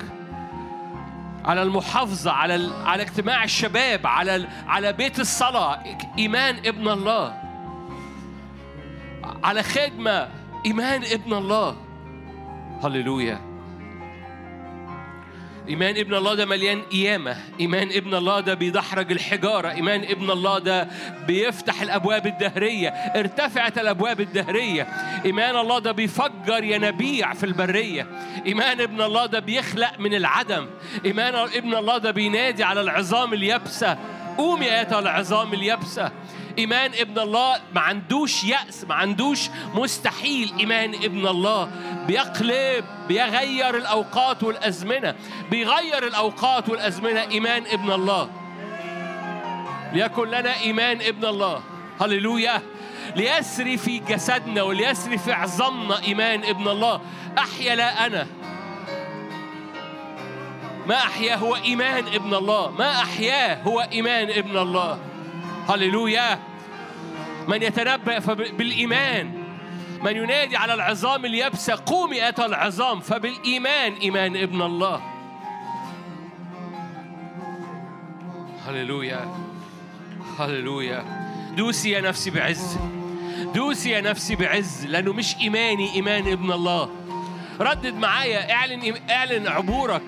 [1.45, 2.73] على المحافظة على ال...
[2.85, 4.47] على اجتماع الشباب على ال...
[4.67, 5.83] على بيت الصلاة.
[6.19, 7.41] إيمان ابن الله.
[9.43, 10.29] على خدمة
[10.65, 11.75] إيمان ابن الله.
[12.83, 13.54] هللويا.
[15.69, 17.37] إيمان ابن الله ده مليان قيامة.
[17.59, 19.71] إيمان ابن الله ده بيدحرج الحجارة.
[19.71, 20.87] إيمان ابن الله ده
[21.27, 22.89] بيفتح الأبواب الدهرية.
[22.89, 24.87] ارتفعت الأبواب الدهرية.
[25.25, 28.07] إيمان الله ده بيفجر ينابيع في البرية.
[28.45, 30.67] إيمان ابن الله ده بيخلق من العدم.
[31.05, 33.97] إيمان ابن الله ده بينادي على العظام اليابسة.
[34.37, 36.11] قوم يا أيتها العظام اليابسة.
[36.59, 41.71] إيمان ابن الله ما عندوش يأس ما عندوش مستحيل إيمان ابن الله.
[42.07, 45.15] بيقلب بيغير الأوقات والأزمنة
[45.51, 48.29] بيغير الأوقات والأزمنة إيمان ابن الله.
[49.93, 51.61] ليكن لنا إيمان ابن الله.
[52.01, 52.61] هللويا.
[53.15, 57.01] ليسري في جسدنا وليسري في عظامنا إيمان ابن الله.
[57.37, 58.27] أحيا لا أنا.
[60.87, 62.71] ما أحياه هو إيمان ابن الله.
[62.71, 64.99] ما أحياه هو إيمان ابن الله.
[65.69, 66.39] هللويا.
[67.47, 69.43] من يتنبأ بالإيمان.
[70.03, 75.01] من ينادي على العظام اليابسة قومي أتى العظام فبالإيمان إيمان ابن الله.
[78.67, 79.35] هللويا.
[80.39, 81.03] هللويا.
[81.57, 82.77] دوسي يا نفسي بعز.
[83.53, 86.89] دوسي يا نفسي بعز لأنه مش إيماني إيمان ابن الله.
[87.59, 90.01] ردد معايا اعلن اعلن عبورك.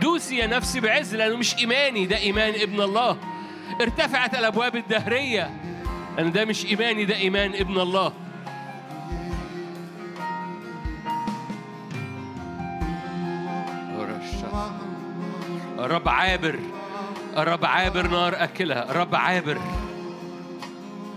[0.00, 3.33] دوسي يا نفسي بعز لأنه مش إيماني ده إيمان ابن الله.
[3.80, 5.50] ارتفعت الأبواب الدهرية.
[6.16, 8.12] لأن ده مش إيماني ده إيمان ابن الله.
[15.78, 16.58] الرب عابر
[17.36, 18.90] الرب عابر نار أكلها.
[18.90, 19.58] الرب عابر.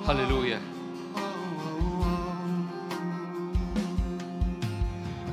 [0.07, 0.59] هللويا.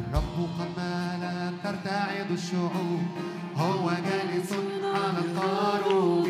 [0.09, 3.03] الرب قد مال ترتعد الشعوب
[3.57, 4.53] هو جالس
[4.85, 6.24] على القاروب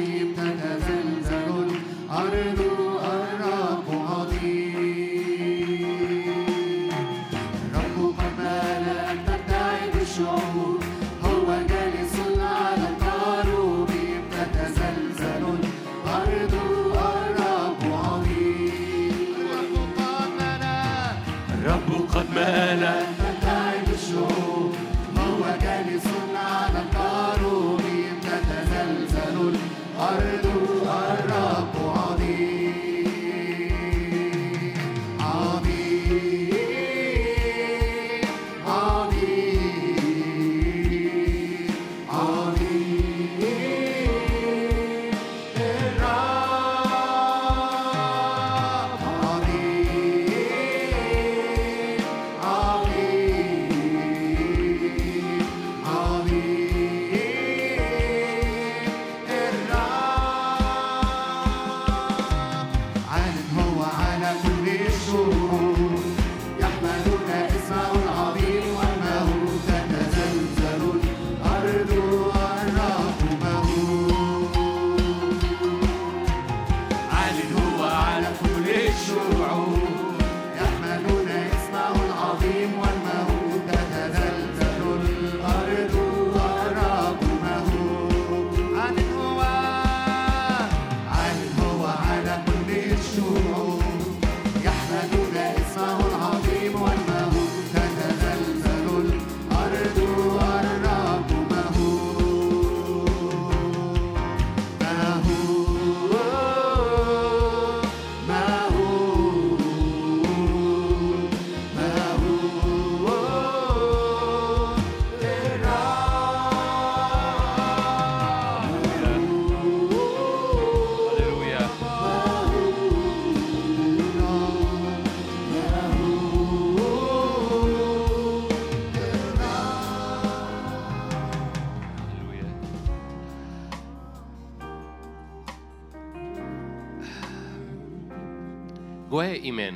[139.35, 139.75] إيمان.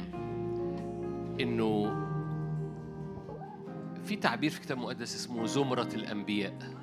[1.40, 1.94] إنه
[4.04, 6.78] في تعبير في كتاب مقدس اسمه زمرة الأنبياء.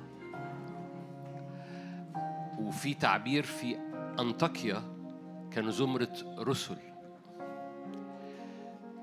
[2.58, 3.76] وفي تعبير في
[4.20, 4.82] أنطاكيا
[5.50, 6.76] كانوا زمرة رسل.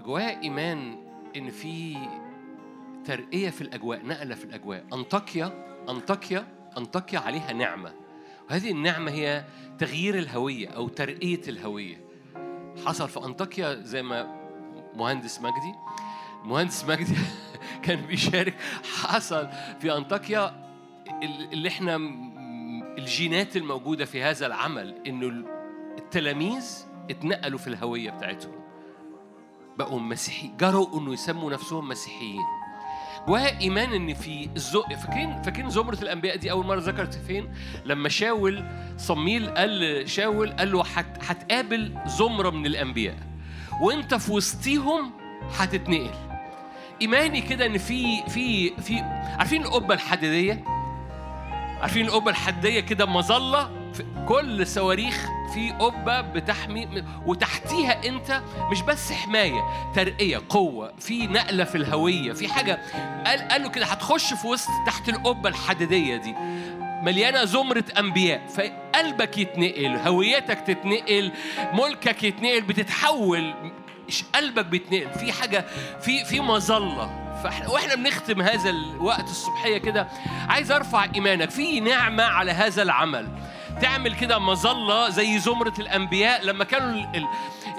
[0.05, 0.97] جوايا إيمان
[1.35, 1.97] إن في
[3.05, 4.85] ترقية في الأجواء نقلة في الأجواء.
[4.93, 6.47] أنطاكيا أنطاكيا
[6.77, 7.93] أنطاكيا عليها نعمة.
[8.49, 9.45] وهذه النعمة هي
[9.79, 12.12] تغيير الهوية أو ترقية الهوية.
[12.85, 14.43] حصل في أنطاكيا زي ما
[14.95, 15.75] مهندس مجدي.
[16.43, 17.15] مهندس مجدي
[17.83, 18.55] كان بيشارك.
[19.01, 19.49] حصل
[19.79, 20.63] في أنطاكيا
[21.53, 21.95] اللي إحنا
[22.97, 25.47] الجينات الموجودة في هذا العمل إنه
[25.97, 28.63] التلاميذ اتنقلوا في الهوية بتاعتهم.
[29.77, 32.62] بقوا مسيحي جروا إنه يسموا نفسهم مسيحيين.
[33.27, 37.53] جواها إيمان إن في الزق فاكرين فاكرين زمرة الأنبياء دي أول مرة ذكرت فين؟
[37.85, 38.65] لما شاول
[38.97, 43.15] صميل قال شاول قال له هت- هتقابل زمرة من الأنبياء
[43.81, 45.11] وأنت في وسطيهم
[45.57, 46.09] هتتنقل.
[47.01, 48.99] إيماني كده إن في في في
[49.39, 50.63] عارفين القبة الحديدية؟
[51.81, 53.82] عارفين القبة الحديدية كده مظلة؟
[54.27, 58.41] كل صواريخ في قبة بتحمي وتحتيها انت
[58.71, 62.79] مش بس حماية ترقية قوة في نقلة في الهوية في حاجة.
[63.25, 66.35] قال قال له كده هتخش في وسط تحت القبة الحديدية دي
[67.03, 68.47] مليانة زمرة أنبياء.
[68.47, 71.31] فقلبك يتنقل هويتك تتنقل
[71.73, 73.53] ملكك يتنقل بتتحول.
[74.35, 75.65] قلبك بيتنقل في حاجة
[76.01, 77.19] في في مظلة.
[77.67, 80.07] وإحنا بنختم هذا الوقت الصبحية كده.
[80.49, 83.27] عايز أرفع إيمانك في نعمة على هذا العمل.
[83.81, 87.25] تعمل كده مظلة زي زمرة الأنبياء لما كانوا ال ال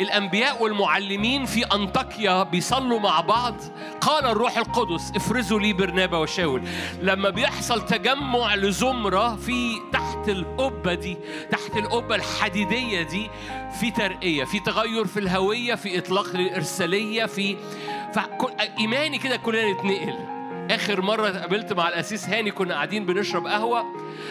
[0.01, 3.55] الأنبياء والمعلمين في أنطاكيا بيصلوا مع بعض.
[4.01, 6.63] قال الروح القدس افرزوا لي برنابا وشاول.
[7.03, 11.17] لما بيحصل تجمع لزمرة في تحت القبة دي
[11.51, 13.31] تحت القبة الحديدية دي
[13.81, 17.57] في ترقية في تغير في الهوية في إطلاق للإرسالية في
[18.15, 20.34] فكل إيماني كده كلنا نتنقل.
[20.71, 23.85] آخر مرة قابلت مع الاسيس هاني كنا قاعدين بنشرب قهوة.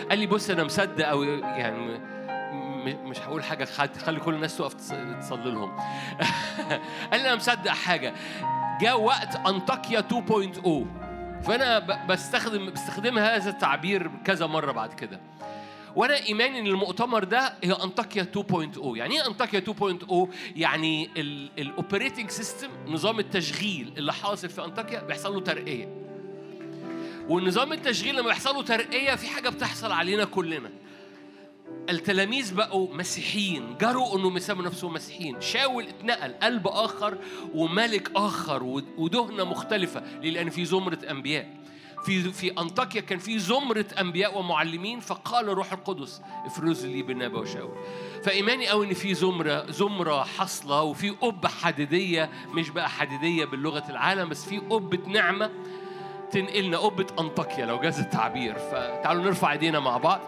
[0.10, 2.00] قال لي بص أنا مصدق أو يعني
[2.86, 3.66] مش هقول حاجة
[4.06, 5.78] خلي كل الناس تقف تص- تصلي لهم.
[7.12, 8.14] قال لي أنا مصدق حاجة.
[8.82, 10.70] جاء وقت أنطاكيا 2.0
[11.48, 15.20] فأنا بستخدم بستخدم هذا التعبير كذا مرة بعد كده.
[15.96, 21.10] وأنا إيماني إن المؤتمر ده هي أنطاكيا 2.0 يعني إيه أنطاكيا 2.0 يعني
[21.58, 26.04] ال operating system نظام التشغيل اللي حاصل في أنطاكيا بيحصل له ترقية.
[27.30, 30.70] والنظام التشغيل لما بيحصل له ترقية في حاجة بتحصل علينا كلنا.
[31.90, 35.42] التلاميذ بقوا مسيحيين جروا إنهم يسموا نفسهم مسيحيين.
[35.42, 37.18] شاول اتنقل قلب آخر
[37.54, 38.64] وملك آخر
[38.98, 41.64] ودهنة مختلفة؟ لأن في زمرة أنبياء.
[42.06, 47.78] في في أنطاكيا كان في زمرة أنبياء ومعلمين فقال الروح القدس افرز لي بالنبا وشاول
[48.24, 54.30] فإيماني قوي إن في زمره زمرة حاصلة وفي قبة حديدية مش بقى حديدية بلغه العالم
[54.30, 55.50] بس في قبة نعمة
[56.34, 58.56] تنقلنا قبة أنطاكيا لو جاز التعبير.
[58.56, 60.20] فتعالوا نرفع إيدينا مع بعض.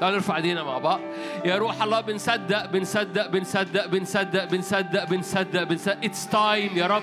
[0.00, 1.00] تعالوا نرفع إيدينا مع بعض.
[1.44, 6.04] يا روح الله بنصدق بنصدق بنصدق بنصدق بنصدق بنصدق بنصدق.
[6.04, 7.02] it's time يا رب.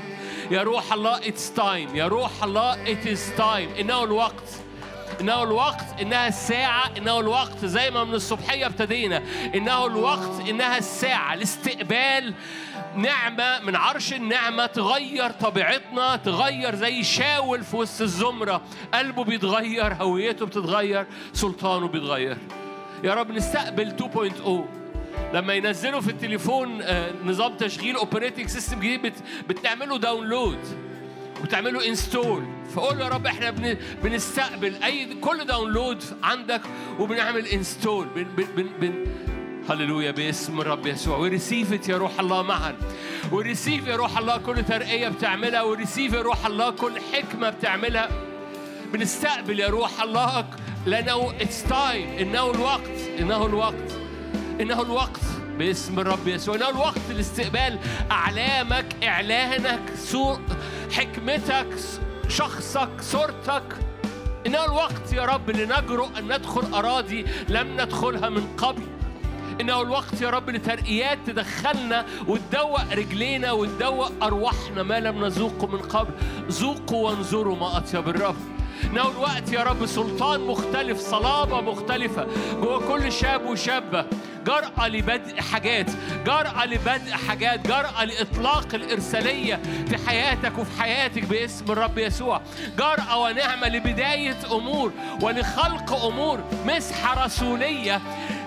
[0.52, 4.50] يا روح الله it's time يا روح الله it is time إنه الوقت.
[5.22, 6.92] إنه الوقت إنها الساعة.
[6.98, 9.24] إنه الوقت زي ما من الصبحية ابتدينا.
[9.56, 11.36] إنه الوقت إنها الساعة.
[11.36, 12.34] لاستقبال
[12.98, 18.62] نعمة من عرش النعمة تغير طبيعتنا تغير زي شاول في وسط الزمرة.
[18.94, 22.38] قلبه بيتغير هويته بتتغير سلطانه بيتغير.
[23.04, 24.50] يا رب نستقبل 2.0
[25.34, 30.60] لما ينزلوا في التليفون آه، نظام تشغيل operating system جديد بت- بتعملوا download
[31.44, 32.44] وتعملوا install
[32.76, 33.78] فقول يا رب إحنا بن...
[34.04, 36.62] بنستقبل اي كل download عندك
[37.00, 38.24] وبنعمل install بن...
[38.38, 38.68] بن...
[38.80, 39.06] بن...
[39.70, 41.18] هللويا باسم الرب يسوع.
[41.18, 42.76] we receive يا روح الله معا.
[43.32, 45.62] we receive يا روح الله كل ترقية بتعملها.
[45.62, 48.10] we receive يا روح الله كل حكمة بتعملها.
[48.94, 50.46] بنستقبل يا روح الله
[50.86, 53.00] لأنه it's time إنه الوقت.
[53.20, 53.92] إنه الوقت.
[54.62, 55.22] إنه الوقت.
[55.58, 56.56] باسم الرب يسوع.
[56.56, 57.80] إنه الوقت لاستقبال
[58.12, 60.40] أعلامك إعلانك سوء
[60.92, 61.68] حكمتك
[62.30, 63.78] شخصك صورتك.
[64.48, 68.84] إنه الوقت يا رب لنجرؤ أن ندخل أراضي لم ندخلها من قبل.
[69.62, 76.12] إنه الوقت يا رب لترقيات تدخلنا وتدوق رجلينا وتدوق أرواحنا ما لم نذوقه من قبل.
[76.50, 78.36] ذوقوا وانظروا ما أطيب الرب.
[78.84, 82.28] إنه الوقت يا رب سلطان مختلف صلابة مختلفة.
[82.62, 84.06] جوه كل شاب وشابة
[84.46, 85.92] جرأة لبدء حاجات
[86.26, 92.42] جرأة لبدء حاجات جرأة لإطلاق الإرسالية في حياتك وفي حياتك باسم الرب يسوع.
[92.78, 94.92] جرأة ونعمة لبداية أمور
[95.22, 96.44] ولخلق أمور.
[96.66, 98.02] مسحة رسولية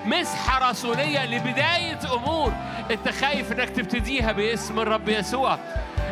[0.09, 2.53] مسحة رسولية لبداية أمور.
[2.91, 5.59] أنت خايف إنك تبتديها باسم الرب يسوع.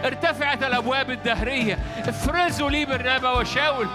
[0.05, 1.79] ارتفعت الأبواب الدهرية.
[2.09, 3.87] افرزوا لي برنابا وشاول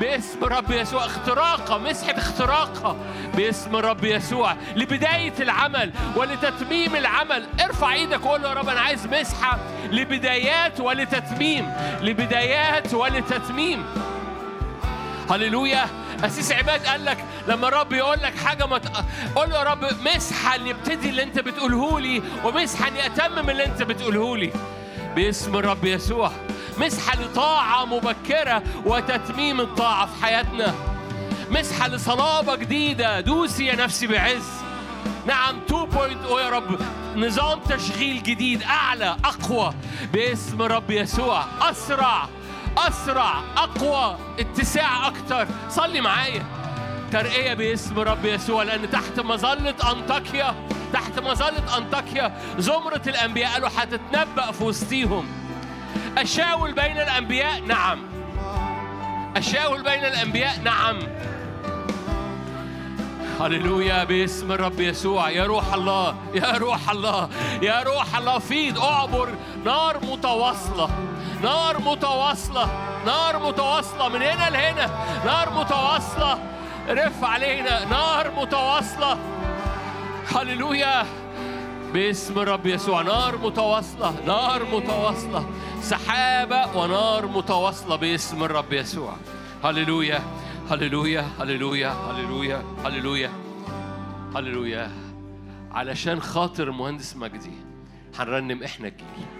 [0.00, 1.06] باسم الرب يسوع.
[1.06, 2.96] اختراقة مسحة اختراقة
[3.34, 4.56] باسم الرب يسوع.
[4.76, 7.46] لبداية العمل ولتتميم العمل.
[7.64, 9.58] ارفع إيدك وقول له يا رب أنا عايز مسحة
[9.90, 11.72] لبدايات ولتتميم.
[12.00, 13.84] لبدايات ولتتميم.
[15.30, 15.86] هللويا.
[16.24, 18.86] أسيس عباد قال لك لما الرب يقول لك حاجة ما ت...
[19.36, 23.66] قول له يا رب مسحة اللي يبتدي اللي أنت بتقوله لي ومسحة إني أتمم اللي
[23.66, 24.52] أنت بتقوله لي.
[25.16, 26.32] باسم الرب يسوع
[26.78, 30.74] مسحة لطاعة مبكرة وتتميم الطاعة في حياتنا.
[31.50, 34.46] مسحة لصلابة جديدة دوسي يا نفسي بعز.
[35.26, 35.74] نعم 2.0
[36.40, 36.80] يا رب
[37.16, 39.74] نظام تشغيل جديد أعلى أقوى.
[40.12, 42.28] باسم رب يسوع أسرع.
[42.78, 45.46] أسرع أقوى اتساع أكتر.
[45.70, 46.44] صلي معايا.
[47.12, 50.54] ترقية باسم رب يسوع لأن تحت مظلة أنطاكيا
[50.92, 55.26] تحت مظلة أنطاكيا زمرة الأنبياء قالوا هتتنبأ في وسطيهم.
[56.18, 57.98] أشاول بين الأنبياء نعم.
[59.36, 60.98] أشاول بين الأنبياء نعم.
[63.40, 65.30] هللويا باسم الرب يسوع.
[65.30, 67.28] يا روح الله يا روح الله
[67.62, 68.38] يا روح الله.
[68.38, 69.28] فيض أعبر
[69.64, 70.90] نار متواصلة.
[71.42, 72.66] نار متواصلة
[73.06, 74.86] نار متواصلة من هنا لهنا
[75.24, 76.38] نار متواصلة.
[76.88, 79.18] رف علينا نار متواصلة.
[80.34, 81.06] هللويا.
[81.92, 85.46] باسم الرب يسوع نار متواصلة نار متواصلة.
[85.82, 89.16] سحابة ونار متواصلة باسم الرب يسوع.
[89.64, 90.20] هللويا
[90.70, 93.30] هللويا هللويا هللويا هللويا
[94.36, 94.90] هللويا.
[95.72, 97.52] علشان خاطر المهندس مجدي
[98.18, 99.31] هنرنم إحنا الجيل.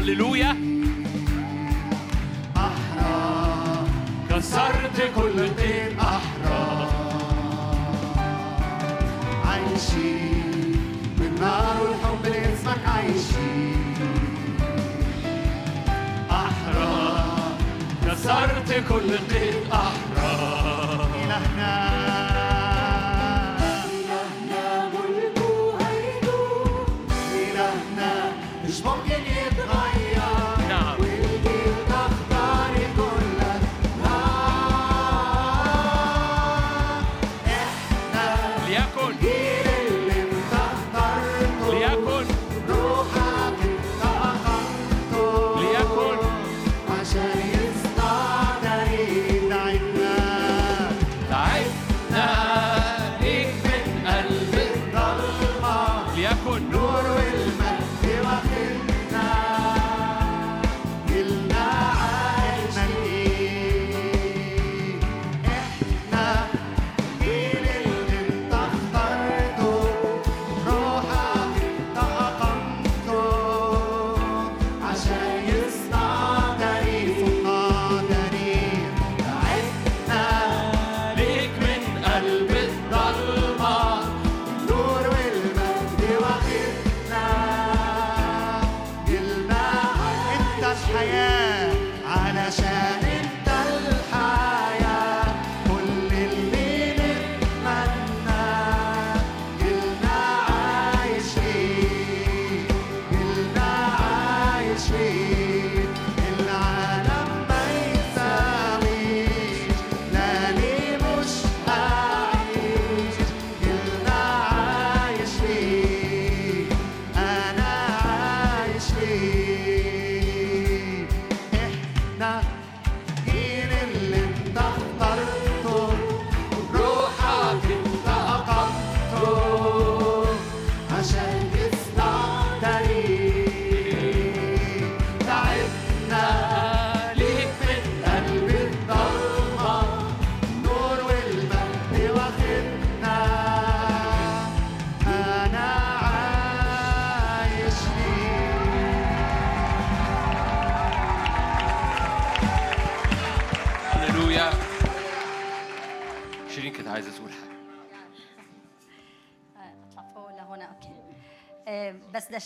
[0.00, 0.56] هللويا.
[2.56, 3.88] أحرار.
[4.30, 5.99] كسرت كل قيد
[16.30, 17.52] أحرار
[18.06, 20.89] كسرت كل قيد أحرار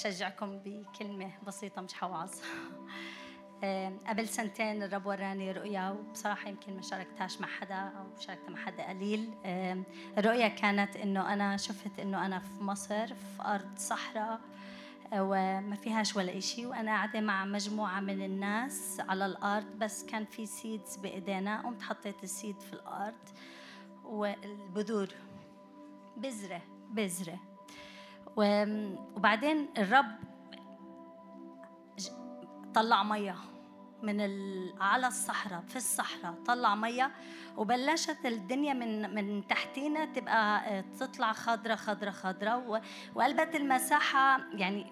[0.05, 2.31] بس بدي أشجعكم بكلمة بسيطة مش حوعظ
[3.65, 8.57] آه، قبل سنتين الرب وراني رؤيا وبصراحة يمكن ما شاركتهاش مع حدا أو شاركتها مع
[8.59, 9.31] حدا قليل.
[10.19, 14.41] الرؤيا كانت إنه أنا شفت إنه أنا في مصر في أرض صحراء
[15.13, 20.25] آه، وما فيهاش ولا إشي وأنا قاعدة مع مجموعة من الناس على الأرض بس كان
[20.25, 23.29] في سيدز بإيدينا قمت حطيت السيد في الأرض
[24.05, 25.09] والبذور
[26.17, 27.54] بذرة بذرة.
[28.37, 30.14] وبعدين الرب
[32.74, 33.37] طلع مية
[34.03, 34.20] من.
[34.80, 37.11] على الصحراء في الصحراء طلع مية
[37.57, 42.82] وبلشت الدنيا من من تحتينا تبقى آه، تطلع خضرة خضرة خضرة.
[43.14, 44.87] وقلبت المساحة يعني.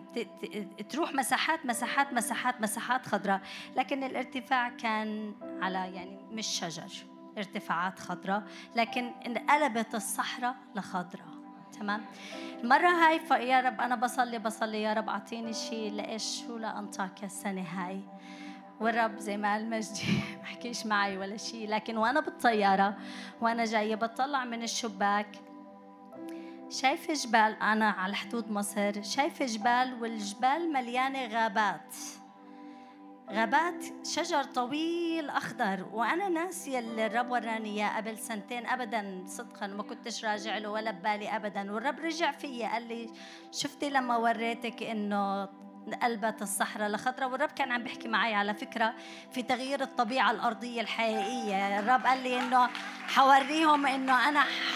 [0.89, 3.41] تروح مساحات مساحات مساحات مساحات خضراء
[3.77, 6.93] لكن الارتفاع كان على يعني مش شجر
[7.39, 8.43] ارتفاعات خضراء
[8.77, 11.42] لكن انقلبت الصحراء لخضراء
[11.81, 12.05] تمام؟
[12.63, 14.83] المرة هاي يا رب أنا بصلي بصلي.
[14.83, 18.01] يا رب أعطيني شيء لإيش؟ شو لأنطاكيا السنة هاي؟
[18.81, 20.03] والرب زي ما قال مجدي
[20.41, 22.97] ما حكيش معي ولا شيء لكن وأنا بالطيارة
[23.41, 25.27] وأنا جاية بطلع من الشباك.
[26.71, 29.03] شايفة جبال؟ أنا على حدود مصر.
[29.03, 31.95] شايفة جبال والجبال مليانة غابات.
[33.31, 39.83] غابات شجر طويل أخضر وأنا ناسية اللي الرب وراني إياه قبل سنتين ابدا صدقا ما
[39.83, 43.11] كنتش راجع له ولا ببالي ابدا والرب رجع فيا قال لي
[43.53, 45.49] شفتي لما وريتك إنه
[46.03, 48.95] قلبت الصحراء لخضرة والرب كان عم بيحكي معي على فكرة
[49.33, 51.79] في تغيير الطبيعة الأرضية الحقيقية.
[51.79, 52.67] الرب قال لي إنه
[53.09, 53.87] حوريهم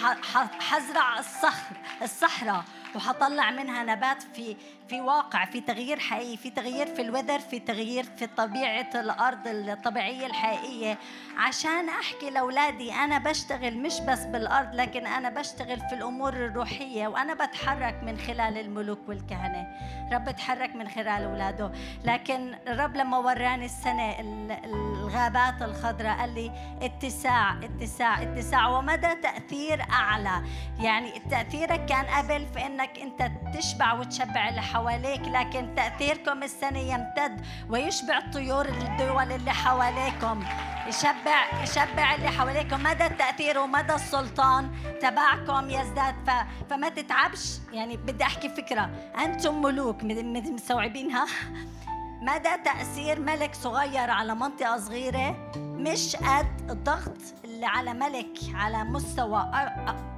[0.03, 2.65] ح- ح- حزرع الصخر الصحراء
[2.97, 4.57] وحطلع منها نبات في
[4.89, 10.27] في واقع في تغيير حقيقي في تغيير في الوذر في تغيير في طبيعة الأرض الطبيعية
[10.27, 10.99] الحقيقية.
[11.39, 17.35] عشان أحكي لأولادي أنا بشتغل مش بس بالأرض لكن أنا بشتغل في الأمور الروحية وأنا
[17.35, 19.67] بتحرك من خلال الملوك والكهنة.
[20.13, 21.73] رب بتحرك من خلال أولاده.
[22.05, 29.83] لكن الرب لما وراني السنة ال- الغابات الخضراء قال لي اتساع اتساع اتساع ومدى تأثير
[29.91, 30.43] أعلى.
[30.79, 37.41] يعني تأثيرك كان قبل في إنك أنت تشبع وتشبع اللي حواليك لكن تأثيركم السنة يمتد
[37.71, 40.45] ويشبع الطيور الدول اللي حواليكم.
[40.89, 42.83] يشبع يشبع اللي حواليكم.
[42.83, 44.71] مدى التأثير ومدى السلطان
[45.03, 46.31] تبعكم يزداد ف...
[46.71, 47.59] فما تتعبش.
[47.73, 48.91] يعني بدي أحكي فكرة.
[49.25, 50.05] أنتم ملوك.
[50.05, 51.27] مستوعبينها
[52.23, 57.19] مدى تأثير ملك صغير على منطقة صغيرة مش قد الضغط
[57.57, 59.51] اللي على ملك على مستوى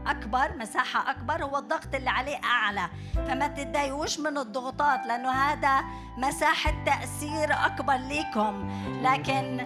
[0.07, 2.89] أكبر مساحة أكبر هو الضغط اللي عليه أعلى.
[3.15, 5.85] فما تتضايقوش من الضغوطات لأنه هذا
[6.17, 8.71] مساحة تأثير أكبر ليكم.
[9.03, 9.57] لكن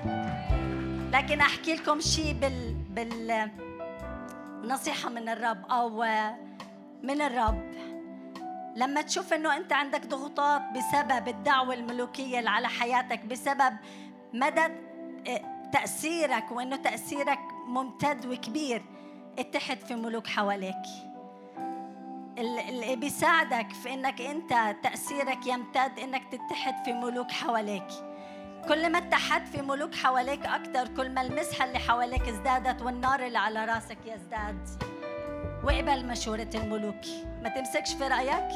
[1.13, 3.51] لكن أحكي لكم شيء بال بال
[4.65, 6.05] نصيحة من الرب أو
[7.03, 7.73] من الرب.
[8.77, 13.73] لما تشوف إنه أنت عندك ضغوطات بسبب الدعوة الملوكية اللي على حياتك بسبب
[14.33, 14.61] مدى
[15.29, 18.83] آه، تأثيرك وإنه تأثيرك ممتد وكبير
[19.39, 20.83] اتحد في ملوك حواليك.
[22.39, 27.87] ال- اللي بيساعدك في إنك أنت تأثيرك يمتد إنك تتحد في ملوك حواليك.
[28.69, 33.39] كل ما اتحدت في ملوك حواليك أكثر كل ما المسحة اللي حواليك ازدادت والنار اللي
[33.39, 34.69] على راسك يزداد.
[35.65, 37.05] واقبل مشورة الملوك.
[37.43, 38.49] ما تمسكش في رأيك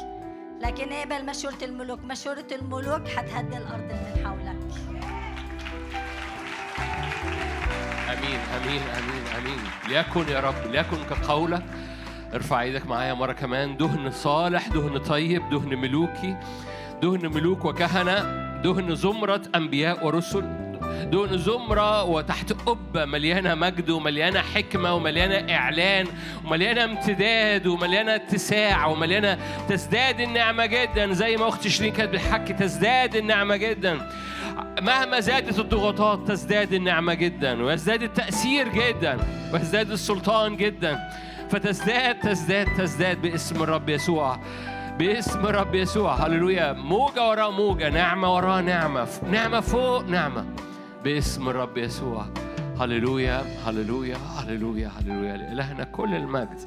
[0.61, 1.99] لكن اقبل مشورة الملوك.
[1.99, 4.86] مشورة الملوك حتهدي الأرض اللي من حولك.
[8.07, 9.59] آمين آمين آمين آمين.
[9.89, 11.63] ليكن يا رب ليكن كقولك.
[12.33, 13.77] ارفع إيدك معايا مرة كمان.
[13.77, 16.37] دهن صالح دهن طيب دهن ملوكي.
[17.01, 18.47] دهن ملوك وكهنة.
[18.63, 20.67] دهن زمرة أنبياء ورسل.
[21.11, 26.07] دهن زمرة وتحت قبة مليانة مجد ومليانة حكمة ومليانة إعلان
[26.45, 29.37] ومليانة امتداد ومليانة اتساع ومليانة
[29.69, 31.13] تزداد النعمة جدا.
[31.13, 34.09] زي ما أختي شيرين كانت بتحكي تزداد النعمة جدا.
[34.81, 39.17] مهما زادت الضغوطات تزداد النعمة جدا ويزداد التأثير جدا
[39.53, 41.09] ويزداد السلطان جدا.
[41.49, 44.39] فتزداد تزداد تزداد باسم الرب يسوع
[44.99, 46.13] باسم الرب يسوع.
[46.13, 46.73] هللويا.
[46.73, 50.45] موجة وراء موجة نعمة وراء نعمة نعمة فوق نعمة
[51.03, 52.25] باسم الرب يسوع.
[52.79, 55.37] هللويا هللويا هللويا هللويا.
[55.37, 56.59] لإلهنا كل المجد.